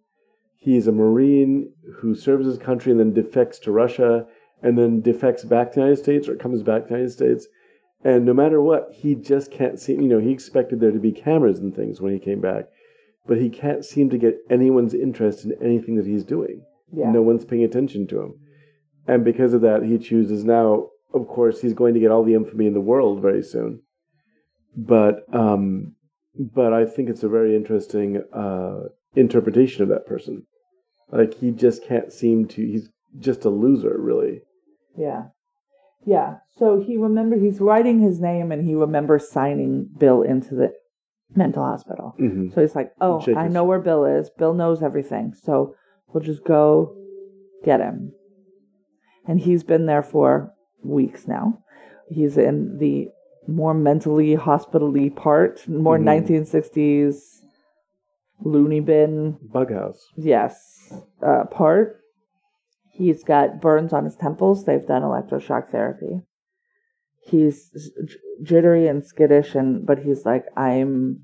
[0.56, 4.26] He's a Marine who serves his country and then defects to Russia
[4.62, 7.46] and then defects back to the United States or comes back to the United States.
[8.04, 11.12] And no matter what, he just can't seem, you know, he expected there to be
[11.12, 12.66] cameras and things when he came back,
[13.26, 17.10] but he can't seem to get anyone's interest in anything that he's doing Yeah.
[17.10, 18.34] no one's paying attention to him.
[19.06, 22.34] And because of that, he chooses now, of course, he's going to get all the
[22.34, 23.80] infamy in the world very soon.
[24.76, 25.94] But um,
[26.38, 28.80] but I think it's a very interesting uh,
[29.16, 30.46] interpretation of that person.
[31.10, 32.62] Like he just can't seem to.
[32.64, 34.42] He's just a loser, really.
[34.96, 35.24] Yeah.
[36.04, 36.36] Yeah.
[36.56, 40.72] So he remember he's writing his name and he remembers signing Bill into the
[41.34, 42.14] mental hospital.
[42.16, 44.30] hmm So he's like, "Oh, I know where Bill is.
[44.30, 45.34] Bill knows everything.
[45.34, 45.74] So
[46.08, 46.94] we'll just go
[47.64, 48.12] get him."
[49.26, 51.58] And he's been there for weeks now.
[52.08, 53.08] He's in the
[53.46, 56.04] more mentally hospitally part, more Mhm.
[56.04, 57.42] 1960s
[58.44, 59.98] loony bin Bughouse.
[60.16, 61.97] yes uh, part.
[62.98, 64.64] He's got burns on his temples.
[64.64, 66.20] They've done electroshock therapy.
[67.24, 67.70] He's
[68.42, 71.20] jittery and skittish, and but he's like, I'm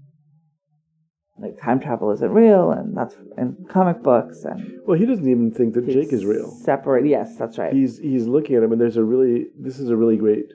[1.37, 5.51] like time travel isn't real, and that's in comic books, and Well, he doesn't even
[5.51, 6.49] think that Jake is real.
[6.49, 7.73] Separate, yes, that's right.
[7.73, 10.47] He's he's looking at him, and there's a really this is a really great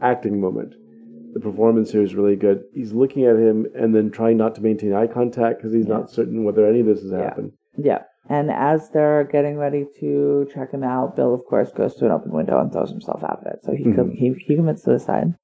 [0.00, 0.74] acting moment.
[1.34, 2.64] The performance here is really good.
[2.74, 5.98] He's looking at him and then trying not to maintain eye contact because he's Yeah.
[5.98, 7.22] not certain whether any of this has Yeah.
[7.22, 7.52] happened.
[7.76, 8.02] Yeah.
[8.28, 12.12] And as they're getting ready to check him out, Bill, of course, goes to an
[12.12, 13.58] open window and throws himself out of it.
[13.64, 14.14] So he com- Mhm.
[14.14, 15.34] he, he commits suicide.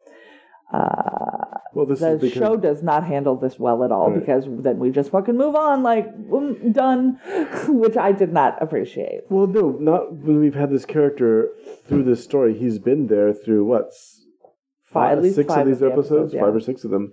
[0.73, 4.21] Uh, Well, this the because show does not handle this well at all Right.
[4.21, 6.07] because then we just fucking move on like
[6.73, 7.19] done,
[7.69, 9.23] which I did not appreciate.
[9.31, 11.49] well, no, not when we've had this character
[11.85, 12.53] through this story.
[12.55, 14.27] He's been there through what s-
[14.85, 16.41] Five, at least six of these the episodes, yeah.
[16.43, 17.13] five or six of them,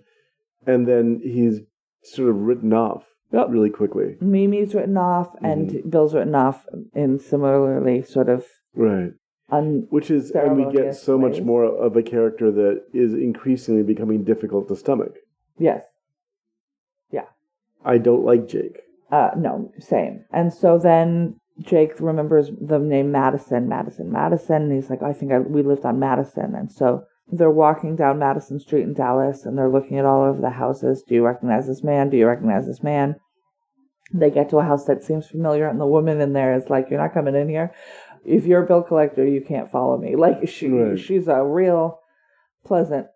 [0.65, 1.61] and then he's
[2.03, 3.47] sort of written off Yep.
[3.49, 4.15] really quickly.
[4.21, 5.89] Mimi's written off and Mm-hmm.
[5.89, 9.11] Bill's written off in similarly sort of Right.
[9.49, 9.87] un.
[9.89, 14.23] Which is, and we get so much more of a character that is increasingly becoming
[14.23, 15.15] difficult to stomach.
[15.57, 15.83] Yes.
[17.11, 17.25] Yeah.
[17.83, 18.81] I don't like Jake.
[19.11, 20.25] Uh, no, same.
[20.31, 24.63] And so then Jake remembers the name Madison, Madison, Madison.
[24.63, 26.55] And he's like, I think I, we lived on Madison.
[26.55, 30.41] And so they're walking down Madison Street in Dallas and they're looking at all of
[30.41, 31.03] the houses.
[31.07, 32.09] Do you recognize this man?
[32.09, 33.15] Do you recognize this man?
[34.13, 36.89] They get to a house that seems familiar, and the woman in there is like,
[36.91, 37.73] You're not coming in here.
[38.23, 40.15] If you're a bill collector, you can't follow me.
[40.15, 40.99] Like, she, Right.
[40.99, 41.99] she's a real
[42.63, 43.07] pleasant,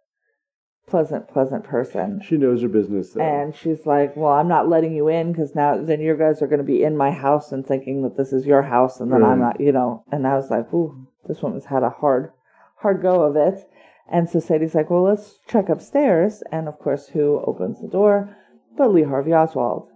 [0.87, 2.21] pleasant, pleasant person.
[2.23, 3.13] She knows her business.
[3.13, 3.21] Though.
[3.21, 6.47] And she's like, "Well, I'm not letting you in because now then you guys are
[6.47, 9.23] going to be in my house and thinking that this is your house, and then
[9.23, 9.53] I'm Right.
[9.53, 12.31] not, you know." And I was like, "Ooh, this woman's had a hard,
[12.77, 13.63] hard go of it."
[14.11, 18.35] And so Sadie's like, "Well, let's check upstairs." And of course, who opens the door?
[18.77, 19.89] But Lee Harvey Oswald,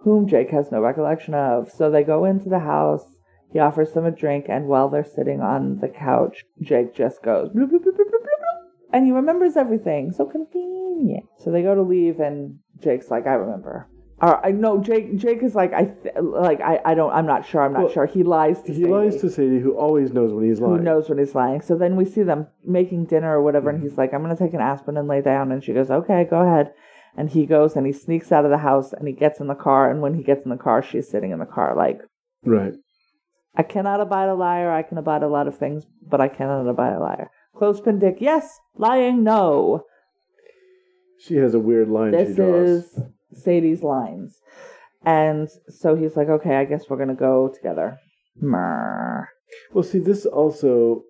[0.00, 1.70] whom Jake has no recollection of.
[1.70, 3.04] So they go into the house.
[3.52, 7.50] He offers them a drink, and while they're sitting on the couch, Jake just goes,
[7.50, 8.12] bloop, bloop, bloop,
[8.92, 10.12] and he remembers everything.
[10.12, 11.26] So convenient.
[11.38, 13.88] So they go to leave, and Jake's like, "I remember."
[14.20, 15.16] Or I know Jake.
[15.16, 17.62] Jake is like, I th- like, I, I don't, I'm not sure.
[17.62, 18.06] I'm not Well, sure.
[18.06, 20.82] He lies to he Sadie, lies to Sadie, who always knows when he's lying who
[20.82, 21.60] knows when he's lying.
[21.60, 23.88] So then we see them making dinner or whatever, and mm-hmm.
[23.88, 26.40] he's like, "I'm gonna take an aspirin and lay down," and she goes, "Okay, go
[26.40, 26.72] ahead."
[27.16, 29.54] And he goes and he sneaks out of the house and he gets in the
[29.54, 32.00] car, and when he gets in the car, she's sitting in the car like.
[32.44, 32.74] Right.
[33.56, 34.70] I cannot abide a liar.
[34.70, 37.30] I can abide a lot of things, but I cannot abide a liar.
[37.56, 38.60] Clothespin dick, yes.
[38.76, 39.82] Lying, no.
[41.18, 43.00] She has a weird line she This draws.
[43.30, 44.38] Is Sadie's lines.
[45.04, 47.98] And so he's like, okay, I guess we're going to go together.
[49.72, 51.04] Well, see, this also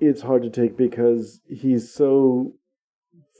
[0.00, 2.52] it's hard to take because he's so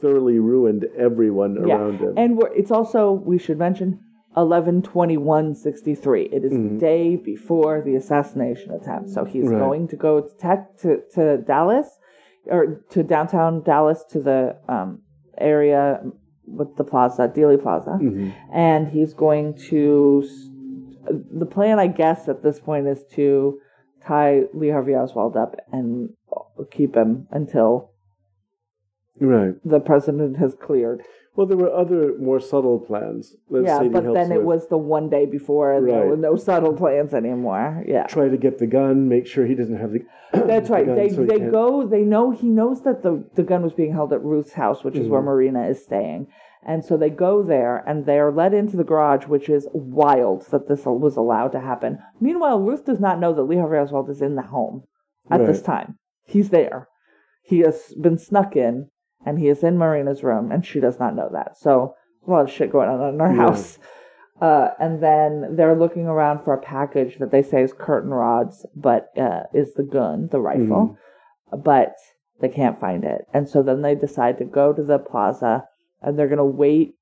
[0.01, 1.77] thoroughly ruined everyone Yeah.
[1.79, 2.14] around him.
[2.17, 3.99] And we're, it's also, we should mention,
[4.37, 6.23] 112163.
[6.33, 6.79] It is the Mhm.
[6.81, 9.11] day before the assassination attempt.
[9.11, 9.59] So he's Right.
[9.59, 11.99] going to go to, tech, to, to Dallas,
[12.47, 15.03] or to downtown Dallas, to the um,
[15.38, 16.01] area
[16.46, 17.98] with the plaza, Dealey Plaza.
[18.00, 18.33] Mhm.
[18.52, 20.24] and he's going to.
[21.07, 23.59] The plan, I guess, at this point is to
[24.00, 26.11] tie Lee Harvey Oswald up and
[26.70, 27.90] keep him until
[29.20, 29.54] Right.
[29.64, 31.02] the president has cleared.
[31.37, 33.35] Well, there were other more subtle plans.
[33.51, 34.47] that yeah, but then it with.
[34.47, 37.83] was the one day before, and there were no subtle plans anymore.
[37.88, 38.07] Yeah.
[38.07, 40.01] try to get the gun, make sure he doesn't have the.
[40.33, 40.87] That's the right.
[40.87, 41.87] gun They so they go.
[41.87, 44.94] They know he knows that the the gun was being held at Ruth's house, which
[44.97, 45.25] is where Mhm.
[45.25, 46.29] Marina is staying,
[46.64, 50.47] and so they go there and they are led into the garage, which is wild
[50.53, 51.99] that this was allowed to happen.
[52.20, 54.85] Meanwhile, Ruth does not know that Lee Harvey Oswald is in the home
[55.31, 55.99] at this time.
[56.27, 56.87] He's there.
[57.42, 58.88] He has been snuck in,
[59.25, 61.57] and he is in Marina's room, and she does not know that.
[61.59, 61.95] So
[62.27, 63.37] a lot of shit going on in our Yeah.
[63.37, 63.79] house.
[64.41, 68.67] Uh, and then they're looking around for a package that they say is curtain rods,
[68.75, 70.97] but uh, is the gun, the rifle.
[71.57, 71.95] But
[72.41, 73.27] they can't find it.
[73.33, 75.65] And so then they decide to go to the plaza
[76.03, 76.95] and they're going to wait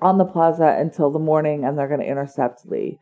[0.00, 2.98] on the plaza until the morning and they're going to intercept Lee.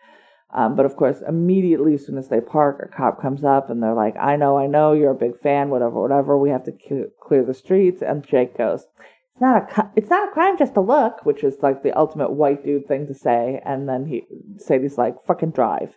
[0.55, 3.83] Um, but of course, immediately as soon as they park, a cop comes up and
[3.83, 6.37] they're like, I know, I know, you're a big fan, whatever, whatever.
[6.37, 8.03] We have to c- clear the streets.
[8.03, 8.85] And Jake goes,
[9.33, 11.97] it's not a cu- it's not a crime just to look, which is like the
[11.99, 13.63] ultimate white dude thing to say.
[13.65, 14.25] And then he
[14.59, 15.97] Sadie's like, fucking drive.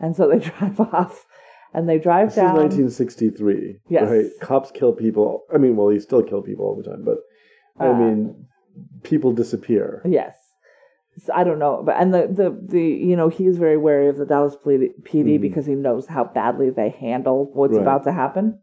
[0.00, 1.26] And so they drive off
[1.74, 2.54] and they drive This down.
[2.58, 3.80] is 1963.
[3.88, 4.08] Yes.
[4.08, 4.26] Right.
[4.40, 5.42] Cops kill people.
[5.52, 7.18] I mean, well, he still kill people all the time, but
[7.78, 8.46] I Uh, mean,
[9.02, 10.00] people disappear.
[10.04, 10.36] Yes.
[11.34, 14.26] I don't know, but and the the the you know he's very wary of the
[14.26, 15.40] Dallas PD, PD Mhm.
[15.40, 17.82] because he knows how badly they handle what's Right.
[17.82, 18.58] about to happen.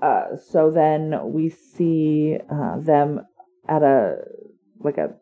[0.00, 3.26] Uh, so then we see uh, them
[3.68, 4.24] at a
[4.80, 5.14] like a.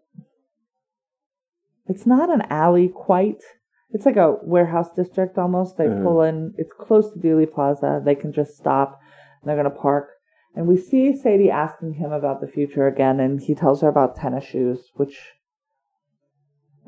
[1.87, 3.43] It's not an alley quite.
[3.91, 5.77] It's like a warehouse district almost.
[5.77, 6.03] They Uh-huh.
[6.03, 6.55] pull in.
[6.57, 8.01] It's close to Dealey Plaza.
[8.05, 8.99] They can just stop.
[9.41, 10.09] And they're gonna park.
[10.57, 14.15] And we see Sadie asking him about the future again, and he tells her about
[14.17, 15.35] tennis shoes, which,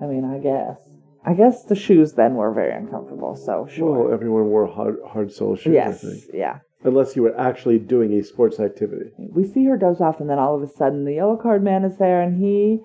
[0.01, 0.79] I mean, I guess.
[1.25, 4.05] I guess the shoes then were very uncomfortable, so sure.
[4.05, 6.15] Well, everyone wore hard, hard sole shoes, I think.
[6.15, 6.59] yes, yeah.
[6.85, 9.11] Unless you were actually doing a sports activity.
[9.19, 11.85] We see her doze off, and then all of a sudden the yellow card man
[11.85, 12.81] is there, and he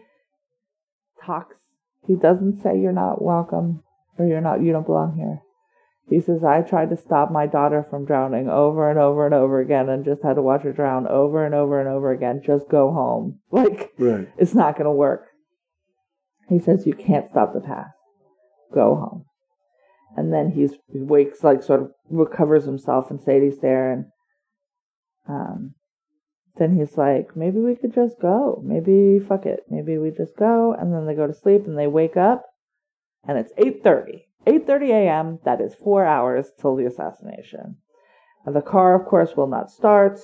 [1.24, 1.56] talks.
[2.08, 3.84] He doesn't say you're not welcome
[4.18, 5.42] or you're not, you don't belong here.
[6.10, 9.60] He says, I tried to stop my daughter from drowning over and over and over
[9.62, 12.42] again and just had to watch her drown over and over and over again.
[12.44, 13.40] Just go home.
[13.52, 14.28] Like, Right.
[14.38, 15.28] it's not going to work.
[16.50, 17.96] He says, You can't stop the past.
[18.74, 19.26] Go home.
[20.18, 23.94] And then he's, he wakes, like, sort of recovers himself, and Sadie's there.
[23.94, 24.06] And
[25.28, 25.76] um,
[26.58, 28.62] then he's like, Maybe we could just go.
[28.66, 29.62] Maybe, fuck it.
[29.70, 30.76] Maybe we just go.
[30.78, 32.46] And then they go to sleep and they wake up,
[33.28, 34.24] and it's 8.30.
[34.48, 35.40] 8.30 a.m.
[35.46, 37.78] That is four hours till the assassination.
[38.46, 40.20] And the car, of course, will not start.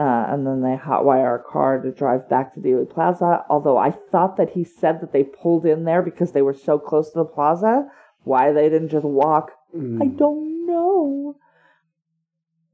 [0.00, 3.44] Uh, and then they hotwire a car to drive back to Dealey Plaza.
[3.50, 6.78] Although I thought that he said that they pulled in there because they were so
[6.78, 7.88] close to the plaza.
[8.24, 10.16] Why they didn't just walk, I Mm.
[10.16, 11.36] don't know.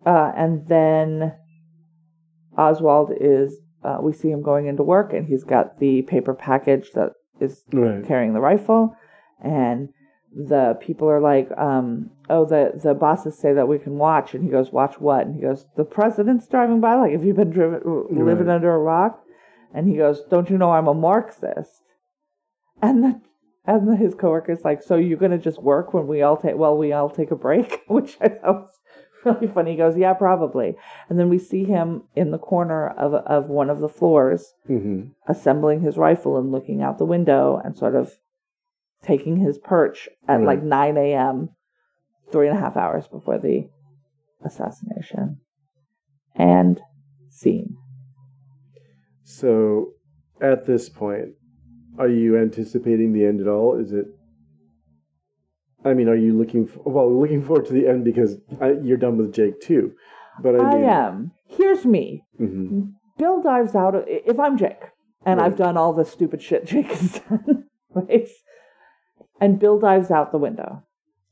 [0.07, 1.35] Uh, and then
[2.57, 6.92] Oswald is, uh, we see him going into work, and he's got the paper package
[6.92, 8.04] that is Right.
[8.04, 8.94] carrying the rifle,
[9.40, 9.88] and
[10.35, 14.45] the people are like, um, "Oh, the the bosses say that we can watch," and
[14.45, 16.95] he goes, "Watch what?" And he goes, "The president's driving by.
[16.97, 18.55] Like, have you been driven living Right.
[18.55, 19.23] under a rock?"
[19.75, 21.83] And he goes, "Don't you know I'm a Marxist?"
[22.83, 23.23] And then
[23.67, 26.93] and his coworker's like, "So you're gonna just work when we all take well, we
[26.93, 28.81] all take a break," which I thought was
[29.25, 29.73] really funny.
[29.73, 30.77] He goes, "Yeah, probably."
[31.09, 35.03] And then we see him in the corner of of one of the floors hmm
[35.27, 38.14] assembling his rifle and looking out the window and sort of
[39.03, 40.47] taking his perch at Right.
[40.47, 41.51] like 9 a.m.,
[42.33, 43.69] three and a half hours before the
[44.45, 45.41] assassination.
[46.35, 46.81] And
[47.31, 47.77] scene.
[49.25, 49.93] So,
[50.41, 51.31] at this point,
[51.99, 53.77] are you anticipating the end at all?
[53.79, 54.07] Is it?
[55.85, 58.97] I mean, are you looking for, well looking forward to the end because I, you're
[58.97, 59.93] done with Jake too?
[60.43, 61.33] But I I, mean, am.
[61.47, 62.25] Here's me.
[62.41, 62.93] mhm.
[63.17, 63.95] Bill dives out.
[63.95, 64.81] Of, if I'm Jake,
[65.25, 65.47] and Right.
[65.47, 68.29] I've done all the stupid shit Jake has done, right?
[69.40, 70.83] And Bill dives out the window,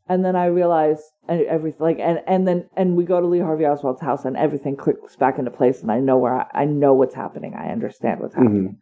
[0.09, 3.41] and then I realize and everything like, and and then and we go to Lee
[3.41, 6.65] Harvey Oswald's house, and everything clicks back into place, and I know where I, I
[6.65, 7.55] know what's happening.
[7.55, 8.79] I understand what's happening,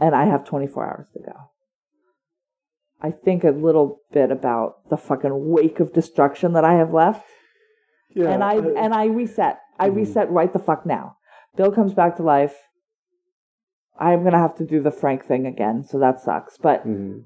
[0.00, 1.50] and I have 24 hours to go.
[3.02, 7.26] I think a little bit about the fucking wake of destruction that I have left
[8.14, 9.58] yeah, and I and I reset.
[9.78, 9.96] I Mhm.
[9.96, 11.16] reset right the fuck now.
[11.56, 12.56] Bill comes back to life.
[13.98, 16.56] I'm gonna have to do the Frank thing again, so that sucks.
[16.56, 17.24] But mhm.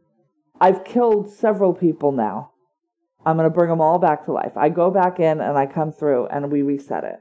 [0.60, 2.52] I've killed several people now.
[3.24, 4.56] I'm gonna bring them all back to life.
[4.56, 7.18] I go back in and I come through and we reset it.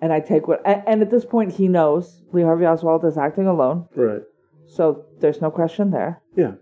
[0.00, 3.18] And I take what, and, and at this point he knows Lee Harvey Oswald is
[3.18, 4.22] acting alone, right,
[4.68, 6.22] so there's no question there.
[6.36, 6.52] yeah,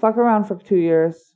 [0.00, 1.34] Fuck around for two years.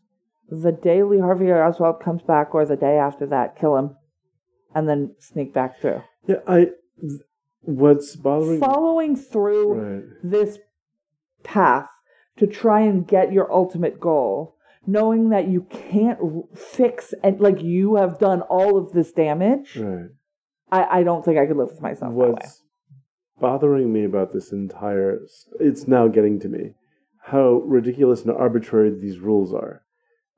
[0.48, 3.96] The day Lee Harvey Oswald comes back, or the day after that, kill him,
[4.76, 6.02] and then sneak back through.
[6.28, 6.36] yeah.
[6.46, 6.68] I
[7.62, 10.58] what's bothering Following through right, this
[11.42, 11.88] path
[12.38, 16.18] to try and get your ultimate goal, knowing that you can't
[16.56, 20.10] fix and like you have done all of this damage, right.
[20.70, 22.30] I, I don't think I could live with myself that way.
[22.30, 22.62] What's
[23.40, 25.18] bothering me about this entire
[25.58, 26.74] it's now getting to me
[27.24, 29.82] how ridiculous and arbitrary these rules are.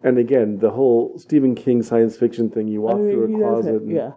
[0.03, 3.39] And again, the whole Stephen King science fiction thing, you walk I mean, through a
[3.39, 4.11] closet it, yeah.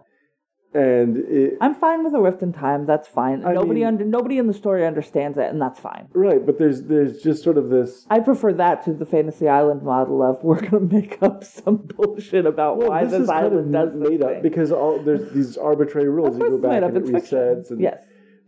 [0.74, 2.84] And it, I'm fine with a rift in time.
[2.84, 3.44] That's fine.
[3.44, 6.08] I nobody mean- under nobody in the story understands it, and that's fine.
[6.12, 9.82] right, but there's there's just sort of this I prefer that to the Fantasy Island
[9.82, 13.46] model of we're gonna make up some bullshit about well, why this, this, is kind
[13.46, 14.42] of island does made up thing.
[14.42, 16.36] because all there's these arbitrary rules.
[16.38, 17.98] You go back and it resets, and, Yes,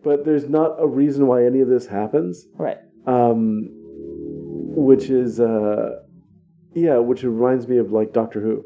[0.04, 2.46] but there's not a reason why any of this happens.
[2.56, 2.78] right.
[3.06, 3.68] um,
[4.72, 6.00] which is uh,
[6.74, 8.64] yeah, which reminds me of like Doctor Who.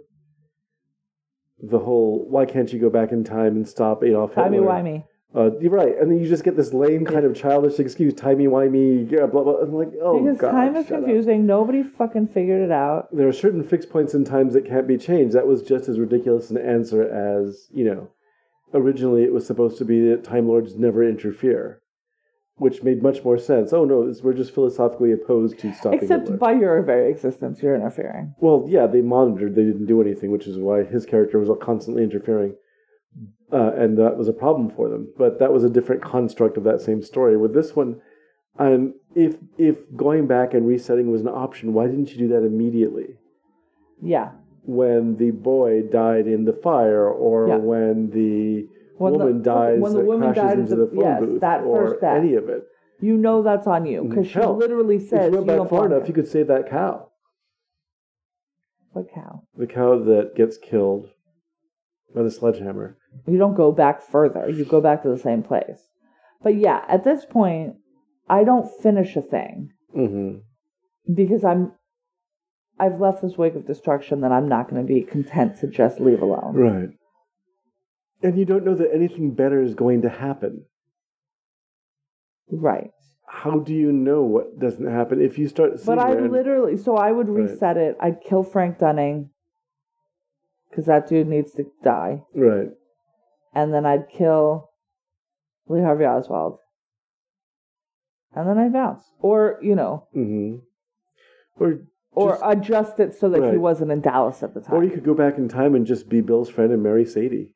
[1.63, 4.45] The whole why can't you go back in time and stop Adolf Hitler?
[4.45, 5.05] Timey wimey.
[5.37, 8.47] Uh, you're right, and then you just get this lame kind of childish excuse, timey
[8.47, 9.55] wimey, yeah, blah blah.
[9.55, 11.05] I'm like, oh Because god, time is shut up.
[11.05, 11.45] confusing.
[11.45, 13.09] Nobody fucking figured it out.
[13.11, 15.35] There are certain fixed points in times that can't be changed.
[15.35, 18.11] That was just as ridiculous an answer as you know.
[18.75, 21.81] Originally, it was supposed to be that Time Lords never interfere,
[22.57, 23.73] which made much more sense.
[23.73, 26.37] Oh no, we're just philosophically opposed to stopping Except Hitler.
[26.37, 28.35] by your very existence, you're interfering.
[28.41, 29.55] Well, yeah, they monitored.
[29.57, 32.55] They didn't do anything, which is why his character was constantly interfering,
[33.53, 35.13] uh, and that was a problem for them.
[35.19, 37.37] But that was a different construct of that same story.
[37.37, 38.01] With this one,
[38.59, 42.45] um, if if going back and resetting was an option, why didn't you do that
[42.47, 43.17] immediately
[44.01, 44.31] Yeah.
[44.63, 47.57] when the boy died in the fire, or Yeah.
[47.57, 51.21] when the When the- woman dies when the woman died into the the- phone yes,
[51.21, 52.65] booth, that or first any of it?
[53.01, 55.87] You know that's on you because she Hell, literally If says you went back far
[55.87, 57.11] enough, you could save that cow.
[58.93, 59.43] What cow?
[59.57, 61.11] The cow that gets killed
[62.15, 62.97] by the sledgehammer.
[63.27, 64.49] You don't go back further.
[64.49, 65.89] You go back to the same place.
[66.43, 67.77] But yeah, at this point,
[68.29, 70.37] I don't finish a thing hmm
[71.13, 71.73] because I'm
[72.79, 76.01] I've left this wake of destruction that I'm not going to be content to just
[76.01, 76.55] leave alone.
[76.55, 76.89] Right.
[78.25, 80.65] And you don't know that anything better is going to happen.
[82.51, 82.91] Right.
[83.29, 85.73] How do you know what doesn't happen if you start?
[85.85, 87.51] But I literally, so I would Right.
[87.51, 87.97] reset it.
[88.01, 89.29] I'd kill Frank Dunning
[90.71, 92.71] because that dude needs to die, right.
[93.55, 94.71] and then I'd kill
[95.69, 96.59] Lee Harvey Oswald,
[98.35, 100.57] and then I'd bounce, or you know, hmm
[101.61, 101.81] Or
[102.13, 104.77] or Just- adjust it so that he wasn't in Dallas at the time.
[104.77, 107.53] or you could go back in time and just be Bill's friend and marry Sadie.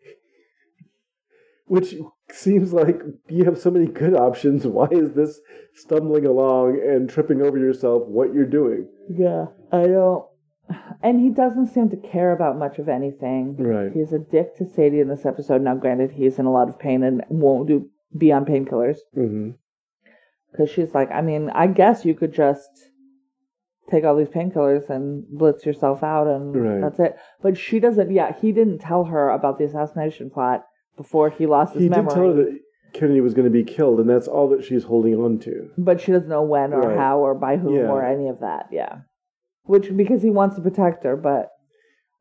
[1.68, 1.94] Which
[2.30, 4.66] seems like you have so many good options.
[4.78, 5.40] Why is this
[5.74, 8.04] stumbling along and tripping over yourself?
[8.06, 8.88] What you're doing?
[9.10, 10.24] yeah, I don't.
[11.02, 13.56] And he doesn't seem to care about much of anything.
[13.56, 13.90] Right.
[13.92, 15.62] He's a dick to Sadie in this episode.
[15.62, 18.98] Now, granted, he's in a lot of pain and won't do be on painkillers.
[19.16, 19.52] Mm-hmm.
[20.52, 22.68] Because she's like, I mean, I guess you could just
[23.90, 26.80] take all these painkillers and blitz yourself out and Right.
[26.82, 27.16] that's it.
[27.42, 30.64] But she doesn't, yeah, he didn't tell her about the assassination plot
[30.98, 32.08] before he lost his He memory.
[32.08, 32.58] did tell her that
[32.92, 35.70] Kennedy was going to be killed, and that's all that she's holding on to.
[35.78, 36.98] but she doesn't know when or Right.
[36.98, 37.90] how or by whom Yeah.
[37.90, 38.98] or any of that, yeah.
[39.64, 41.50] Which, because he wants to protect her, but.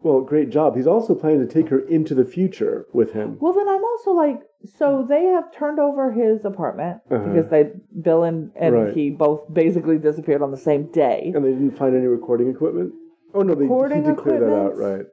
[0.03, 0.75] Well, great job.
[0.75, 3.37] He's also planning to take her into the future with him.
[3.41, 4.41] Well, then I'm also like,
[4.77, 7.23] so they have turned over his apartment Uh-huh.
[7.33, 8.93] because they, Bill and, and Right.
[8.93, 11.31] he both basically disappeared on the same day.
[11.33, 12.93] And they didn't find any recording equipment?
[13.33, 14.97] Oh, no, they, Recording did clear that out, equipment?
[14.97, 15.05] right.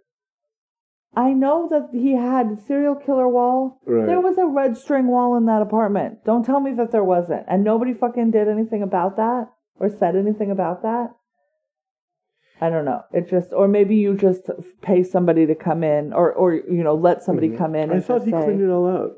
[1.17, 3.81] I know that he had serial killer wall.
[3.87, 4.07] Right.
[4.07, 6.25] There was a red string wall in that apartment.
[6.25, 7.45] Don't tell me that there wasn't.
[7.49, 11.11] And nobody fucking did anything about that or said anything about that.
[12.61, 13.03] I don't know.
[13.13, 14.49] It just, or maybe you just
[14.81, 17.59] pay somebody to come in, or or you know, let somebody Mhm.
[17.59, 17.91] come in.
[17.91, 19.13] I thought he say, cleaned it all out.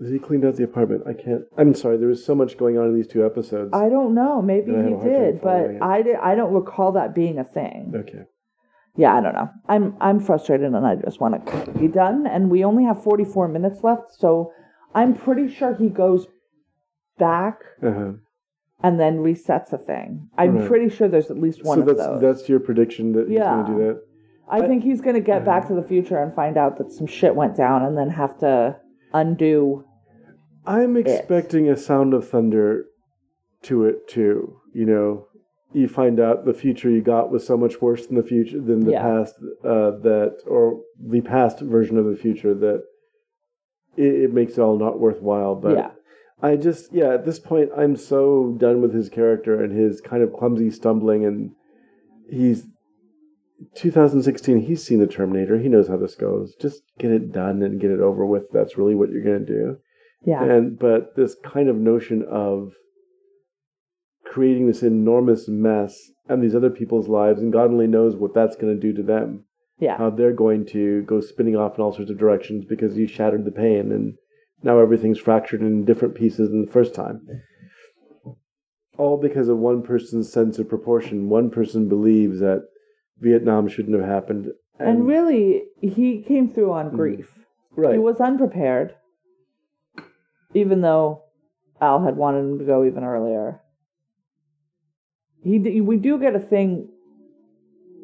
[0.00, 1.02] He cleaned out the apartment.
[1.06, 1.42] I can't.
[1.56, 1.96] I'm sorry.
[1.96, 3.70] There was so much going on in these two episodes.
[3.74, 4.40] I don't know.
[4.40, 5.82] Maybe he have a hard time did, but.
[5.82, 6.16] I did.
[6.16, 7.92] I don't recall that being a thing.
[7.96, 8.22] okay.
[8.96, 9.48] Yeah, I don't know.
[9.68, 12.26] I'm I'm frustrated, and I just want to be done.
[12.26, 14.52] And we only have 44 minutes left, so
[14.94, 16.26] I'm pretty sure he goes
[17.18, 18.12] back Uh-huh.
[18.82, 20.28] and then resets a thing.
[20.36, 20.66] I'm Right.
[20.68, 22.20] pretty sure there's at least one So of that's those.
[22.20, 24.00] that's your prediction that he's going to do that.
[24.50, 27.06] I think he's going to get back to the future and find out that some
[27.06, 28.76] shit went down, and then have to
[29.12, 29.84] undo.
[30.66, 32.84] I'm expecting a sound of thunder
[33.62, 34.56] to it too.
[34.72, 35.27] You know,
[35.72, 38.80] you find out the future you got was so much worse than the future than
[38.84, 39.02] the Yeah.
[39.02, 42.82] past uh, that, or the past version of the future that
[43.96, 45.54] it, it makes it all not worthwhile.
[45.54, 45.90] But Yeah.
[46.40, 50.22] I just, yeah, at this point, I'm so done with his character and his kind
[50.22, 51.50] of clumsy stumbling, and
[52.30, 52.64] he's
[53.74, 54.60] 2016.
[54.60, 55.58] He's seen the Terminator.
[55.58, 56.54] He knows how this goes.
[56.60, 58.44] Just get it done and get it over with.
[58.52, 59.76] That's really what you're going to do.
[60.24, 62.72] Yeah, And but this kind of notion of
[64.30, 68.56] creating this enormous mess and these other people's lives, and God only knows what that's
[68.56, 69.44] going to do to them.
[69.78, 73.06] yeah, How they're going to go spinning off in all sorts of directions because you
[73.06, 74.14] shattered the pain, and
[74.62, 77.26] now everything's fractured in different pieces than the first time.
[78.98, 81.28] All because of one person's sense of proportion.
[81.28, 82.66] One person believes that
[83.20, 84.48] Vietnam shouldn't have happened,
[84.78, 87.30] and really, he came through on grief.
[87.76, 87.82] Mm.
[87.82, 88.94] right, He was unprepared,
[90.54, 91.22] even though
[91.80, 93.60] Al had wanted him to go even earlier.
[95.42, 96.88] He we do get a thing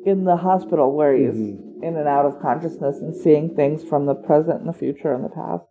[0.05, 1.83] in the hospital where he's Mhm.
[1.83, 5.25] in and out of consciousness and seeing things from the present and the future and
[5.25, 5.67] the past.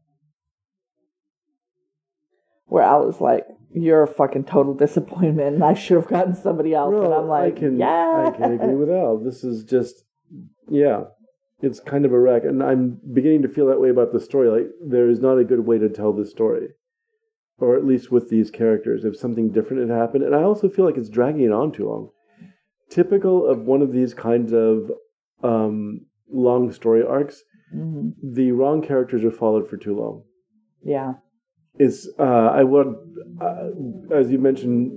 [2.66, 6.74] Where Al is like, "You're a fucking total disappointment, and I should have gotten somebody
[6.74, 9.18] else." and I'm like, I can, "Yeah, I can agree with Al.
[9.18, 10.03] This is just,
[10.70, 11.05] yeah,
[11.61, 14.49] it's kind of a wreck, and I'm beginning to feel that way about the story.
[14.49, 16.70] Like there is not a good way to tell this story,
[17.60, 19.06] or at least with these characters.
[19.06, 21.88] If something different had happened, and I also feel like it's dragging it on too
[21.88, 22.10] long.
[22.89, 24.91] Typical of one of these kinds of
[25.43, 26.01] um,
[26.32, 27.43] long story arcs,
[27.76, 28.14] Mhm.
[28.22, 30.22] the wrong characters are followed for too long
[30.84, 31.16] yeah,
[31.80, 32.95] is uh, I would,
[33.41, 33.70] uh,
[34.12, 34.91] as you mentioned,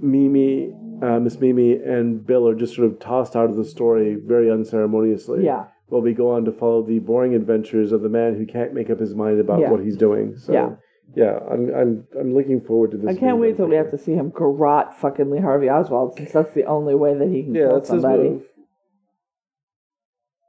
[0.00, 0.72] Mimi,
[1.02, 4.50] uh, Miss Mimi, and Bill are just sort of tossed out of the story very
[4.50, 5.44] unceremoniously.
[5.44, 8.72] yeah." While we go on to follow the boring adventures of the man who can't
[8.74, 9.70] make up his mind about Yeah.
[9.70, 10.36] what he's doing.
[10.36, 10.76] So, Yeah.
[11.16, 13.16] Yeah, I'm I'm I'm looking forward to this.
[13.16, 16.14] I can't wait done till we have to see him garrot fucking Lee Harvey Oswald,
[16.16, 18.28] since that's the only way that he can Yeah, kill that's his somebody.
[18.30, 18.42] move.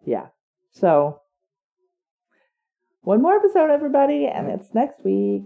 [0.05, 0.27] Yeah.
[0.71, 1.21] So,
[3.01, 5.43] one more episode, everybody, and it's next week.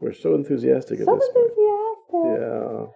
[0.00, 2.40] We're so enthusiastic So enthusiastic.
[2.40, 2.86] Yeah.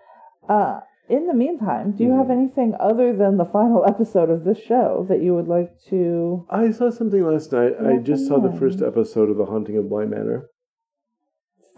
[0.55, 2.19] Uh, in the meantime, do you Mhm.
[2.19, 6.45] have anything other than the final episode of this show that you would like to?
[6.51, 7.75] I saw something last night.
[7.81, 10.49] I just saw the first episode of The Haunting of Bly Manor.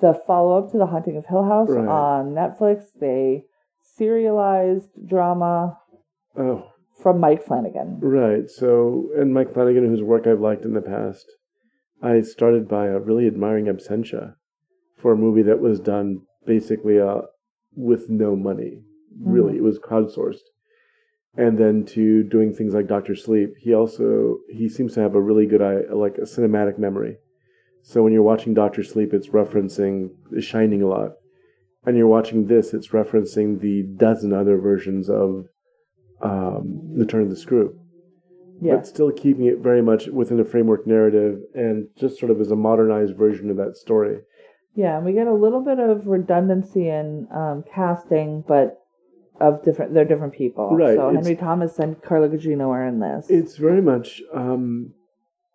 [0.03, 1.86] The follow up to The Haunting of Hill House Right.
[1.88, 2.86] on Netflix.
[3.00, 3.44] They
[3.80, 5.78] serialized drama.
[6.36, 7.98] Oh, from Mike Flanagan.
[8.00, 8.50] Right.
[8.50, 11.26] So, and Mike Flanagan, whose work I've liked in the past,
[12.03, 14.34] I started by uh, really admiring Absentia
[14.96, 17.22] for a movie that was done basically uh,
[17.76, 18.82] with no money.
[19.20, 20.48] Really, it was crowdsourced.
[21.36, 25.20] And then to doing things like Doctor Sleep, he also he seems to have a
[25.20, 27.18] really good eye, like a cinematic memory.
[27.82, 31.12] So when you're watching Doctor Sleep, it's referencing The Shining a lot,
[31.84, 35.46] and you're watching this, it's referencing the dozen other versions of
[36.22, 37.76] um, The Turn of the Screw
[38.60, 38.76] Yeah.
[38.76, 42.52] but still keeping it very much within a framework narrative and just sort of as
[42.52, 44.18] a modernized version of that story.
[44.74, 48.78] Yeah, and we get a little bit of redundancy in um, casting, but
[49.40, 50.70] of different, they're different people.
[50.76, 53.26] Right, So Henry Thomas and Carla Gugino are in this.
[53.28, 54.92] It's very much um,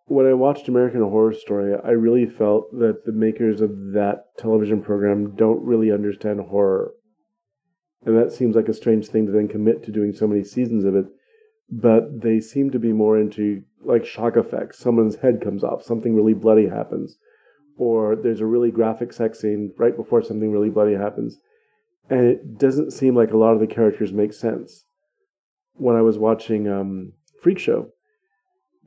[0.08, 4.82] when I watched American Horror Story, I really felt that the makers of that television
[4.82, 6.92] program don't really understand horror.
[8.06, 10.84] And that seems like a strange thing to then commit to doing so many seasons
[10.84, 11.06] of it.
[11.70, 14.78] But they seem to be more into like shock effects.
[14.78, 17.18] Someone's head comes off, something really bloody happens,
[17.76, 21.38] or there's a really graphic sex scene right before something really bloody happens.
[22.08, 24.84] And it doesn't seem like a lot of the characters make sense.
[25.74, 27.90] When I was watching um, Freak Show,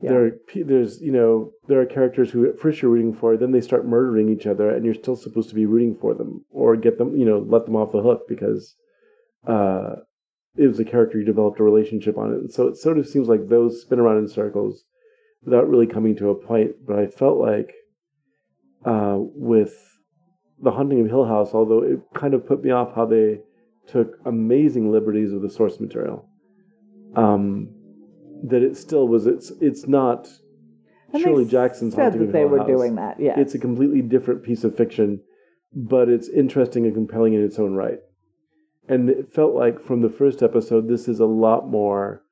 [0.08, 0.32] There are,
[0.64, 3.86] there's you know there are characters who at first you're rooting for, then they start
[3.86, 7.16] murdering each other, and you're still supposed to be rooting for them or get them
[7.16, 8.74] you know let them off the hook because
[9.46, 9.96] uh,
[10.56, 12.36] it was a character you developed a relationship on it.
[12.36, 14.84] And so it sort of seems like those spin around in circles
[15.44, 16.72] without really coming to a point.
[16.86, 17.72] But I felt like
[18.84, 19.74] uh, with
[20.60, 23.40] the Haunting of Hill House, although it kind of put me off how they
[23.86, 26.26] took amazing liberties with the source material.
[27.16, 27.70] Um,
[28.42, 30.28] that it still was it's it's not
[31.12, 32.66] And Shirley Jackson's said Haunting that they were House.
[32.66, 33.20] doing that.
[33.20, 35.20] Yeah, It's a completely different piece of fiction,
[35.74, 37.98] but it's interesting and compelling in its own right.
[38.88, 42.22] And it felt like from the first episode, this is a lot more.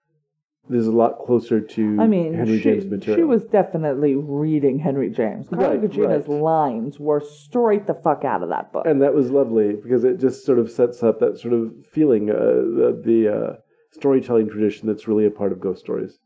[0.69, 3.17] This is a lot closer to I mean, Henry she, James material.
[3.19, 5.49] she was definitely reading Henry James.
[5.49, 6.29] Carla Right, right.
[6.29, 8.85] lines were straight the fuck out of that book.
[8.87, 12.31] and that was lovely because it just sort of sets up that sort of feeling,
[12.31, 13.57] uh, the, the uh,
[13.93, 16.19] storytelling tradition that's really a part of ghost stories.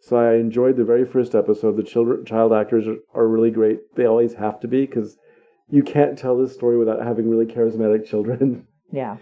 [0.00, 1.76] So I enjoyed the very first episode.
[1.76, 3.94] The children, child actors are, are really great.
[3.96, 5.16] They always have to be because
[5.68, 8.66] you can't tell this story without having really charismatic children.
[8.92, 9.16] yeah.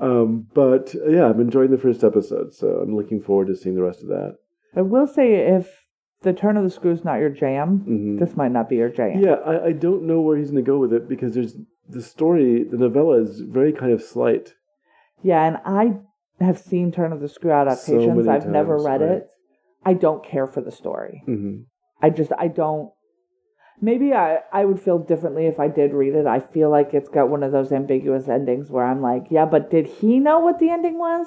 [0.00, 3.82] Um, but yeah, I'm enjoying the first episode, so I'm looking forward to seeing the
[3.82, 4.36] rest of that.
[4.76, 5.86] I will say if
[6.22, 8.90] the turn of the screw is not your jam, hmm this might not be your
[8.90, 9.20] jam.
[9.20, 11.56] Yeah, I, I don't know where he's going to go with it because there's
[11.88, 14.54] the story, the novella is very kind of slight.
[15.22, 15.98] Yeah, and I
[16.40, 18.26] have seen Turn of the Screw adaptations.
[18.26, 19.10] many I've never read right.
[19.10, 19.28] it.
[19.84, 21.22] I don't care for the story.
[21.24, 21.62] hmm
[22.00, 22.92] I just I don't.
[23.80, 26.26] Maybe I I would feel differently if I did read it.
[26.26, 29.70] I feel like it's got one of those ambiguous endings where I'm like, yeah, but
[29.70, 31.26] did he know what the ending was?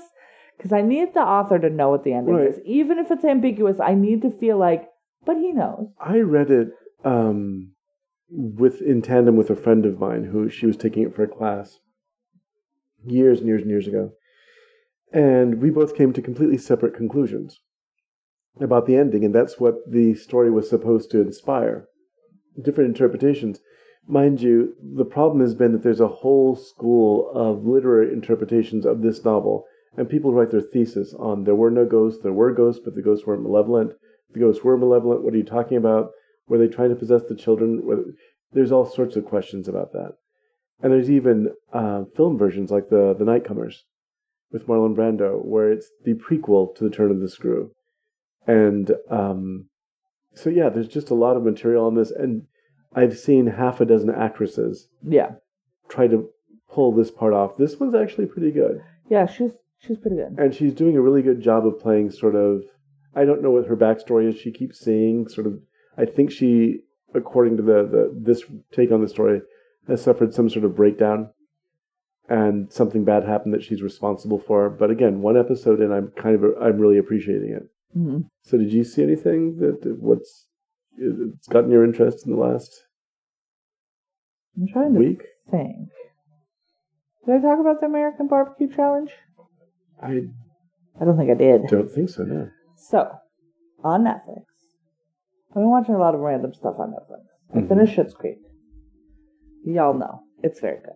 [0.57, 2.49] Because I need the author to know what the ending Right.
[2.49, 3.79] is, even if it's ambiguous.
[3.79, 4.87] I need to feel like,
[5.25, 5.87] but he knows.
[5.99, 6.69] I read it
[7.03, 7.71] um,
[8.29, 11.27] with in tandem with a friend of mine who she was taking it for a
[11.27, 11.79] class
[13.05, 14.11] years and years and years ago,
[15.11, 17.59] and we both came to completely separate conclusions
[18.59, 21.87] about the ending, and that's what the story was supposed to inspire.
[22.61, 23.59] Different interpretations.
[24.07, 29.01] Mind you, the problem has been that there's a whole school of literary interpretations of
[29.01, 29.65] this novel,
[29.97, 33.01] and people write their thesis on there were no ghosts, there were ghosts, but the
[33.01, 33.93] ghosts weren't malevolent.
[34.33, 35.23] The ghosts were malevolent.
[35.23, 36.11] What are you talking about?
[36.47, 38.15] Were they trying to possess the children?
[38.53, 40.13] There's all sorts of questions about that.
[40.81, 43.75] And there's even uh, film versions like the the Nightcomers
[44.51, 47.71] with Marlon Brando, where it's the prequel to The Turn of the Screw.
[48.47, 49.69] And um,
[50.33, 52.43] so yeah, there's just a lot of material on this, and
[52.93, 55.31] I've seen half a dozen actresses Yeah,
[55.89, 56.29] try to
[56.69, 57.57] pull this part off.
[57.57, 60.35] This one's actually pretty good, yeah, she's she's pretty good.
[60.37, 62.63] and she's doing a really good job of playing sort of.
[63.15, 64.39] I don't know what her backstory is.
[64.39, 65.59] She keeps saying sort of.
[65.97, 66.79] I think she,
[67.13, 69.41] according to the, the this take on the story,
[69.87, 71.29] has suffered some sort of breakdown,
[72.31, 74.69] and something bad happened that she's responsible for.
[74.69, 77.63] But again, one episode, and I'm kind of I'm really appreciating it.
[77.97, 78.25] Mhm.
[78.41, 80.47] So, did you see anything that what's
[80.97, 82.71] it's gotten your interest in the last
[84.57, 85.23] I'm trying to week?
[85.49, 85.89] think.
[87.25, 89.11] Did I talk about the American Barbecue Challenge?
[90.01, 90.27] I
[90.99, 91.67] I don't think I did.
[91.67, 92.23] don't think so.
[92.23, 92.49] No.
[92.77, 93.11] So,
[93.83, 94.45] on Netflix,
[95.49, 97.25] I've been watching a lot of random stuff on Netflix.
[97.53, 97.67] I Mhm.
[97.67, 98.39] finished Schitt's Creek.
[99.65, 100.95] Y'all know it's very good.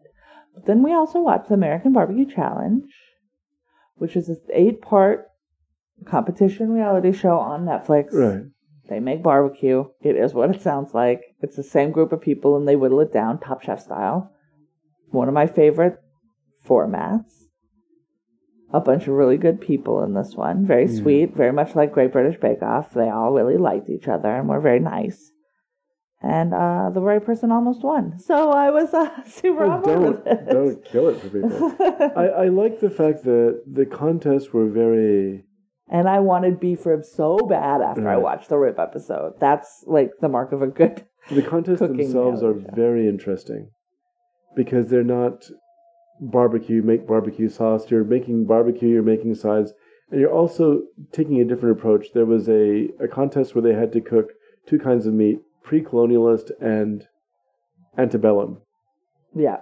[0.56, 2.86] But then we also watched the American Barbecue Challenge,
[3.96, 5.28] which is this eight-part
[6.06, 8.14] competition reality show on Netflix.
[8.14, 8.46] Right.
[8.90, 9.86] They make barbecue.
[10.02, 11.22] It is what it sounds like.
[11.42, 14.32] It's the same group of people, and they whittle it down, Top Chef style.
[15.12, 15.98] One of my favorite
[16.68, 17.32] formats.
[18.76, 20.66] a bunch of really good people in this one.
[20.66, 20.98] Very mm-hmm.
[20.98, 22.94] sweet, very much like Great British Bake Off.
[22.94, 25.32] They all really liked each other and were very nice.
[26.28, 28.18] And uh, the right person almost won.
[28.20, 30.50] So I was uh, super Oh, on don't with it.
[30.50, 31.76] don't kill it for people.
[32.18, 35.44] I, I like the fact that the contests were very
[35.88, 39.34] and I wanted beef ribs so bad after I watched the rib episode.
[39.40, 41.06] That's like the mark of a good.
[41.30, 42.72] the contests themselves are show.
[42.74, 43.70] very interesting
[44.56, 45.46] because they're not
[46.22, 49.74] barbecue make barbecue sauce you're making barbecue you're making sides
[50.10, 53.92] and you're also taking a different approach there was a, a contest where they had
[53.92, 54.28] to cook
[54.66, 57.08] two kinds of meat pre-colonialist and
[57.98, 58.52] antebellum
[59.36, 59.60] Yeah.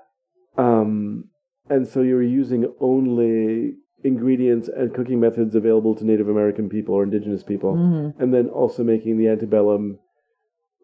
[0.58, 1.30] um,
[1.70, 6.94] and so you were using only ingredients and cooking methods available to native american people
[6.96, 9.84] or indigenous people hmm and then also making the antebellum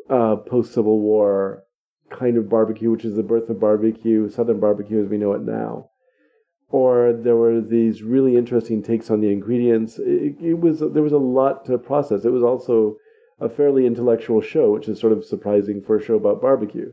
[0.10, 1.64] uh, post Civil War
[2.10, 5.44] kind of barbecue, which is the birth of barbecue, Southern barbecue as we know it
[5.44, 5.90] now.
[6.70, 10.00] Or there were these really interesting takes on the ingredients.
[10.00, 12.26] It, it was there was a lot to process.
[12.26, 12.96] It was also
[13.40, 16.92] a fairly intellectual show, which is sort of surprising for a show about barbecue,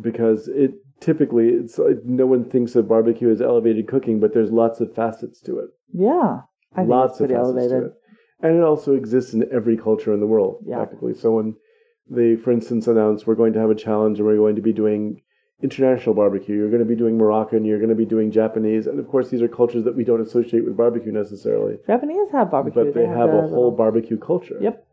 [0.00, 4.50] because it typically it's like no one thinks of barbecue as elevated cooking, but there's
[4.50, 6.40] lots of facets to it Yeah.
[6.74, 7.70] I think lots of facets elevated.
[7.80, 7.92] to it.
[8.40, 10.76] And it also exists in every culture in the world, Yeah.
[10.76, 11.14] practically.
[11.14, 11.56] So when
[12.08, 14.72] they, for instance, announce we're going to have a challenge and we're going to be
[14.72, 15.22] doing
[15.62, 18.98] international barbecue, you're going to be doing Moroccan, you're going to be doing Japanese, and
[18.98, 22.84] of course these are cultures that we don't associate with barbecue necessarily, Japanese have barbecue.
[22.84, 24.58] but they have the a whole little- barbecue culture.
[24.60, 24.86] Yep.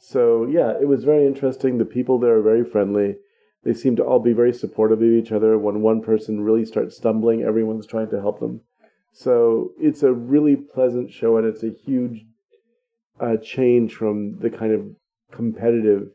[0.00, 1.78] So yeah, it was very interesting.
[1.78, 3.16] The people there are very friendly.
[3.64, 5.58] They seem to all be very supportive of each other.
[5.58, 8.60] When one person really starts stumbling, everyone's trying to help them.
[9.12, 12.24] So it's a really pleasant show, and it's a huge
[13.18, 14.86] uh, change from the kind of
[15.32, 16.10] competitive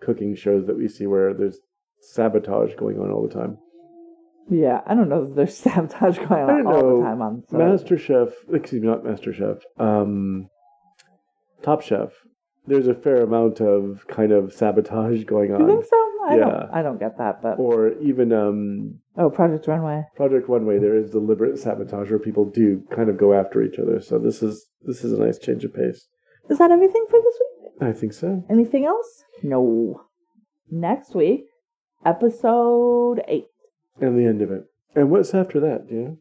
[0.00, 1.58] cooking shows that we see where there's
[2.00, 3.58] sabotage going on all the time.
[4.50, 6.98] Yeah, I don't know there's sabotage going on all know.
[6.98, 7.44] the time on.
[7.50, 7.58] So.
[7.58, 10.48] Master Chef, excuse me, not Master Chef, um,
[11.62, 12.10] Top Chef.
[12.66, 15.60] There's a fair amount of kind of sabotage going on.
[15.60, 16.08] You think so?
[16.28, 16.44] I yeah.
[16.44, 16.70] don't.
[16.74, 20.04] I don't get that, but or even um, oh, Project Runway.
[20.16, 24.00] Project Runway, there is deliberate sabotage where people do kind of go after each other.
[24.00, 26.06] So this is this is a nice change of pace.
[26.50, 27.88] Is that everything for this week?
[27.88, 28.44] I think so.
[28.50, 29.24] Anything else?
[29.42, 30.02] No.
[30.70, 31.46] Next week,
[32.04, 33.46] episode eight.
[34.00, 34.64] And the end of it.
[34.94, 35.88] And what's after that?
[35.88, 36.18] Do you know?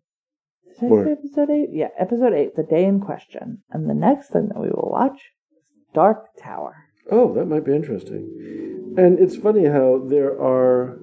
[0.89, 1.69] Or- episode eight?
[1.71, 3.63] Yeah, episode eight, the day in question.
[3.71, 5.19] And the next thing that we will watch
[5.55, 5.63] is
[5.93, 6.75] Dark Tower.
[7.09, 8.93] Oh, that might be interesting.
[8.97, 10.99] And it's funny how there are,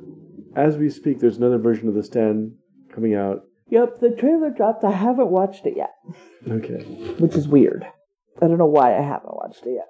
[0.55, 2.53] as we speak, there's another version of The Stand
[2.93, 3.43] coming out.
[3.71, 4.85] Yep, the trailer dropped.
[4.85, 5.95] I haven't watched it yet,
[6.49, 6.85] Okay.
[7.19, 7.87] which is weird.
[8.43, 9.89] I don't know why I haven't watched it yet.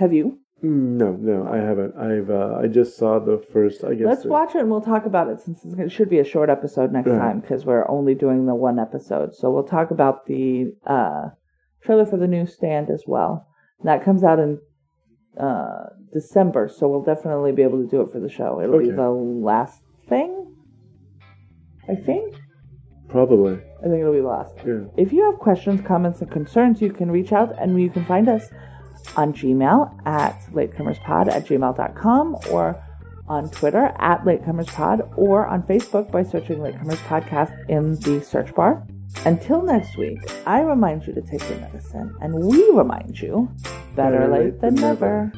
[0.00, 0.40] Have you?
[0.64, 1.96] No, no, I haven't.
[1.96, 3.82] I've uh, I just saw the first.
[3.82, 4.06] I guess.
[4.06, 6.92] Let's watch it and we'll talk about it since it should be a short episode
[6.92, 7.18] next Right.
[7.18, 9.34] time because we're only doing the one episode.
[9.34, 11.30] So we'll talk about the uh,
[11.82, 13.48] trailer for the new stand as well.
[13.82, 14.60] That comes out in
[15.36, 18.60] uh, December, so we'll definitely be able to do it for the show.
[18.62, 20.54] It'll be the last thing,
[21.88, 22.36] I think.
[23.08, 23.54] Probably.
[23.80, 24.54] I think it'll be the last.
[24.64, 24.84] Yeah.
[24.96, 28.28] If you have questions, comments, and concerns, you can reach out and you can find
[28.28, 28.48] us
[29.16, 32.82] on Gmail at latecomerspod at gmail.com or
[33.28, 38.86] on Twitter at latecomerspod or on Facebook by searching Latecomers Podcast in the search bar.
[39.24, 43.50] Until next week, I remind you to take your medicine and we remind you
[43.94, 45.32] better, late, than, never.